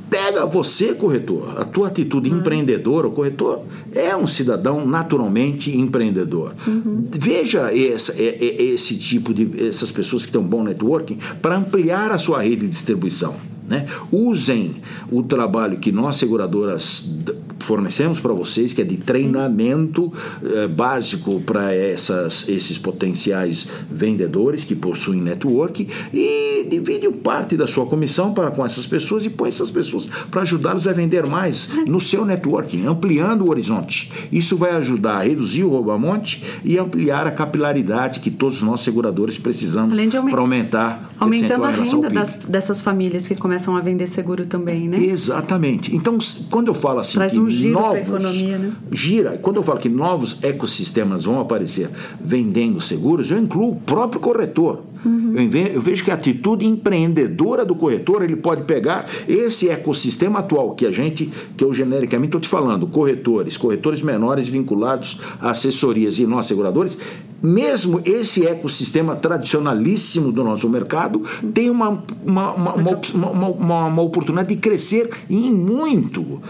pega 0.09 0.45
você, 0.45 0.93
corretor. 0.93 1.59
A 1.59 1.65
tua 1.65 1.87
atitude 1.87 2.29
uhum. 2.29 2.37
empreendedora, 2.37 3.07
o 3.07 3.11
corretor 3.11 3.63
é 3.93 4.15
um 4.15 4.27
cidadão 4.27 4.85
naturalmente 4.85 5.75
empreendedor. 5.75 6.55
Uhum. 6.65 7.07
Veja 7.11 7.73
esse, 7.73 8.13
esse 8.21 8.97
tipo 8.97 9.33
de 9.33 9.67
essas 9.67 9.91
pessoas 9.91 10.25
que 10.25 10.31
têm 10.31 10.39
um 10.39 10.47
bom 10.47 10.63
networking 10.63 11.17
para 11.41 11.57
ampliar 11.57 12.11
a 12.11 12.17
sua 12.17 12.41
rede 12.41 12.61
de 12.61 12.69
distribuição. 12.69 13.35
Né? 13.67 13.85
Usem 14.11 14.75
o 15.11 15.21
trabalho 15.21 15.77
que 15.77 15.91
nós, 15.91 16.15
seguradoras, 16.15 17.19
fornecemos 17.59 18.19
para 18.19 18.33
vocês, 18.33 18.71
que 18.71 18.81
é 18.81 18.85
de 18.85 18.97
treinamento 18.97 20.11
eh, 20.41 20.67
básico 20.67 21.41
para 21.41 21.75
esses 21.75 22.77
potenciais 22.77 23.69
vendedores 23.91 24.63
que 24.63 24.73
possuem 24.73 25.21
network 25.21 25.85
e 26.13 26.46
divide 26.67 27.09
parte 27.09 27.55
da 27.55 27.67
sua 27.67 27.85
comissão 27.85 28.33
para 28.33 28.51
com 28.51 28.65
essas 28.65 28.85
pessoas 28.85 29.25
e 29.25 29.29
põe 29.29 29.49
essas 29.49 29.71
pessoas 29.71 30.07
para 30.29 30.41
ajudá-los 30.41 30.87
a 30.87 30.93
vender 30.93 31.25
mais 31.25 31.69
no 31.87 31.99
seu 31.99 32.25
networking, 32.25 32.85
ampliando 32.85 33.45
o 33.45 33.49
horizonte. 33.49 34.11
Isso 34.31 34.57
vai 34.57 34.71
ajudar 34.71 35.17
a 35.17 35.23
reduzir 35.23 35.63
o 35.63 35.69
roubamonte 35.69 36.43
e 36.63 36.77
ampliar 36.77 37.27
a 37.27 37.31
capilaridade 37.31 38.19
que 38.19 38.31
todos 38.31 38.61
nós 38.61 38.81
seguradores 38.81 39.37
precisamos 39.37 39.97
para 40.29 40.39
aumentar 40.39 41.11
aumentando 41.19 41.63
a 41.63 41.69
renda 41.69 42.09
das, 42.09 42.35
dessas 42.35 42.81
famílias 42.81 43.27
que 43.27 43.35
começam 43.35 43.75
a 43.75 43.81
vender 43.81 44.07
seguro 44.07 44.45
também, 44.45 44.87
né? 44.87 44.97
Exatamente. 44.99 45.95
Então, 45.95 46.17
quando 46.49 46.67
eu 46.67 46.73
falo 46.73 46.99
assim 46.99 47.15
Traz 47.15 47.35
um 47.37 47.49
giro 47.49 47.73
novos 47.73 47.99
economia, 47.99 48.57
né? 48.57 48.71
gira, 48.91 49.37
quando 49.41 49.57
eu 49.57 49.63
falo 49.63 49.79
que 49.79 49.89
novos 49.89 50.37
ecossistemas 50.43 51.23
vão 51.23 51.39
aparecer 51.39 51.89
vendendo 52.19 52.79
seguros, 52.79 53.31
eu 53.31 53.39
incluo 53.39 53.71
o 53.71 53.75
próprio 53.75 54.19
corretor. 54.19 54.83
Uhum. 55.05 55.35
Eu, 55.73 55.81
vejo 55.81 56.03
que 56.03 56.11
a 56.11 56.13
atitude 56.13 56.65
empreendedora 56.65 57.65
do 57.65 57.75
corretor 57.75 58.23
ele 58.23 58.35
pode 58.35 58.63
pegar 58.63 59.07
esse 59.27 59.69
ecossistema 59.69 60.39
atual 60.39 60.75
que 60.75 60.85
a 60.85 60.91
gente, 60.91 61.31
que 61.55 61.63
eu 61.63 61.73
genericamente 61.73 62.29
estou 62.29 62.41
te 62.41 62.47
falando, 62.47 62.87
corretores, 62.87 63.57
corretores 63.57 64.01
menores 64.01 64.47
vinculados 64.47 65.19
a 65.39 65.51
assessorias 65.51 66.19
e 66.19 66.25
nós 66.25 66.45
seguradores, 66.45 66.97
mesmo 67.41 68.01
esse 68.03 68.45
ecossistema 68.45 69.15
tradicionalíssimo 69.15 70.31
do 70.31 70.43
nosso 70.43 70.67
mercado 70.67 71.21
tem 71.53 71.69
uma, 71.69 72.03
uma, 72.25 72.53
uma, 72.53 73.01
uma, 73.49 73.85
uma 73.85 74.01
oportunidade 74.01 74.49
de 74.49 74.55
crescer 74.55 75.09
em 75.29 75.53
muito 75.53 76.41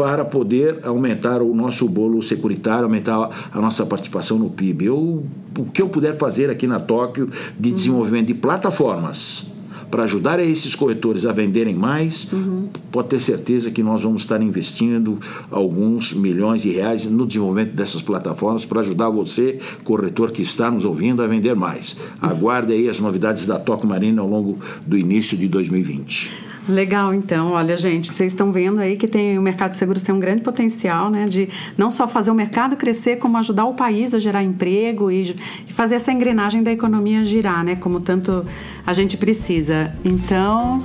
para 0.00 0.24
poder 0.24 0.78
aumentar 0.82 1.42
o 1.42 1.54
nosso 1.54 1.86
bolo 1.86 2.22
securitário, 2.22 2.84
aumentar 2.84 3.50
a 3.52 3.60
nossa 3.60 3.84
participação 3.84 4.38
no 4.38 4.48
PIB. 4.48 4.86
Eu, 4.86 5.26
o 5.58 5.64
que 5.66 5.82
eu 5.82 5.90
puder 5.90 6.16
fazer 6.16 6.48
aqui 6.48 6.66
na 6.66 6.80
Tóquio 6.80 7.28
de 7.58 7.70
desenvolvimento 7.70 8.28
de 8.28 8.32
plataformas 8.32 9.52
para 9.90 10.04
ajudar 10.04 10.40
esses 10.40 10.74
corretores 10.74 11.26
a 11.26 11.32
venderem 11.32 11.74
mais, 11.74 12.32
uhum. 12.32 12.68
pode 12.90 13.08
ter 13.08 13.20
certeza 13.20 13.70
que 13.70 13.82
nós 13.82 14.00
vamos 14.02 14.22
estar 14.22 14.40
investindo 14.40 15.18
alguns 15.50 16.14
milhões 16.14 16.62
de 16.62 16.70
reais 16.70 17.04
no 17.04 17.26
desenvolvimento 17.26 17.74
dessas 17.74 18.00
plataformas 18.00 18.64
para 18.64 18.80
ajudar 18.80 19.10
você, 19.10 19.58
corretor 19.84 20.30
que 20.30 20.40
está 20.40 20.70
nos 20.70 20.86
ouvindo, 20.86 21.20
a 21.22 21.26
vender 21.26 21.54
mais. 21.54 22.00
Aguarde 22.22 22.72
aí 22.72 22.88
as 22.88 23.00
novidades 23.00 23.44
da 23.44 23.58
Toco 23.58 23.86
Marina 23.86 24.22
ao 24.22 24.28
longo 24.28 24.58
do 24.86 24.96
início 24.96 25.36
de 25.36 25.46
2020. 25.46 26.49
Legal, 26.68 27.14
então. 27.14 27.52
Olha, 27.52 27.76
gente, 27.76 28.12
vocês 28.12 28.32
estão 28.32 28.52
vendo 28.52 28.80
aí 28.80 28.96
que 28.96 29.08
tem, 29.08 29.38
o 29.38 29.42
mercado 29.42 29.70
de 29.70 29.76
seguros 29.76 30.02
tem 30.02 30.14
um 30.14 30.20
grande 30.20 30.42
potencial, 30.42 31.10
né? 31.10 31.24
De 31.24 31.48
não 31.76 31.90
só 31.90 32.06
fazer 32.06 32.30
o 32.30 32.34
mercado 32.34 32.76
crescer, 32.76 33.16
como 33.16 33.36
ajudar 33.38 33.64
o 33.64 33.74
país 33.74 34.14
a 34.14 34.18
gerar 34.18 34.42
emprego 34.42 35.10
e, 35.10 35.36
e 35.68 35.72
fazer 35.72 35.96
essa 35.96 36.12
engrenagem 36.12 36.62
da 36.62 36.70
economia 36.70 37.24
girar, 37.24 37.64
né? 37.64 37.76
Como 37.76 38.00
tanto 38.00 38.44
a 38.86 38.92
gente 38.92 39.16
precisa. 39.16 39.92
Então, 40.04 40.84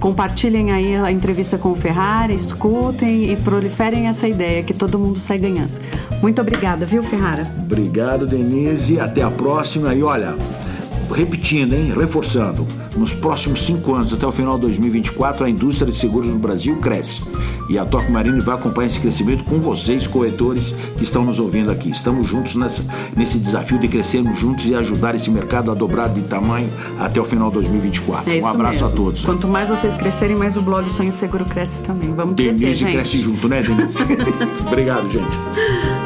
compartilhem 0.00 0.72
aí 0.72 0.96
a 0.96 1.12
entrevista 1.12 1.58
com 1.58 1.72
o 1.72 1.74
Ferrari, 1.74 2.34
escutem 2.34 3.32
e 3.32 3.36
proliferem 3.36 4.08
essa 4.08 4.26
ideia 4.26 4.62
que 4.62 4.74
todo 4.74 4.98
mundo 4.98 5.18
sai 5.18 5.38
ganhando. 5.38 5.70
Muito 6.20 6.40
obrigada, 6.40 6.86
viu, 6.86 7.02
Ferrara? 7.02 7.42
Obrigado, 7.58 8.26
Denise. 8.26 8.98
Até 8.98 9.22
a 9.22 9.30
próxima. 9.30 9.94
E 9.94 10.02
olha, 10.02 10.34
repetindo, 11.12 11.74
hein, 11.74 11.92
reforçando, 11.96 12.66
nos 12.96 13.12
próximos 13.12 13.62
cinco 13.62 13.94
anos, 13.94 14.12
até 14.12 14.26
o 14.26 14.32
final 14.32 14.56
de 14.56 14.62
2024, 14.62 15.44
a 15.44 15.50
indústria 15.50 15.90
de 15.90 15.96
seguros 15.96 16.28
no 16.28 16.38
Brasil 16.38 16.76
cresce. 16.76 17.22
E 17.68 17.78
a 17.78 17.84
Toque 17.84 18.12
Marine 18.12 18.40
vai 18.40 18.54
acompanhar 18.54 18.88
esse 18.88 19.00
crescimento 19.00 19.44
com 19.44 19.58
vocês, 19.58 20.06
corretores 20.06 20.72
que 20.96 21.02
estão 21.02 21.24
nos 21.24 21.38
ouvindo 21.38 21.70
aqui. 21.70 21.90
Estamos 21.90 22.26
juntos 22.26 22.56
nessa, 22.56 22.84
nesse 23.16 23.38
desafio 23.38 23.78
de 23.78 23.88
crescermos 23.88 24.38
juntos 24.38 24.66
e 24.66 24.74
ajudar 24.74 25.14
esse 25.14 25.30
mercado 25.30 25.70
a 25.70 25.74
dobrar 25.74 26.08
de 26.08 26.22
tamanho 26.22 26.70
até 26.98 27.20
o 27.20 27.24
final 27.24 27.48
de 27.48 27.54
2024. 27.54 28.30
É 28.30 28.40
um 28.40 28.46
abraço 28.46 28.82
mesmo. 28.82 28.88
a 28.88 28.90
todos. 28.90 29.24
Quanto 29.24 29.48
mais 29.48 29.68
vocês 29.68 29.94
crescerem, 29.94 30.36
mais 30.36 30.56
o 30.56 30.62
blog 30.62 30.90
Sonho 30.90 31.12
Seguro 31.12 31.44
cresce 31.44 31.82
também. 31.82 32.12
Vamos 32.12 32.34
Denise 32.34 32.58
crescer, 32.58 32.76
gente. 32.76 32.92
cresce 32.92 33.20
junto, 33.20 33.48
né, 33.48 33.62
Denise? 33.62 33.98
Obrigado, 34.66 35.10
gente. 35.10 36.03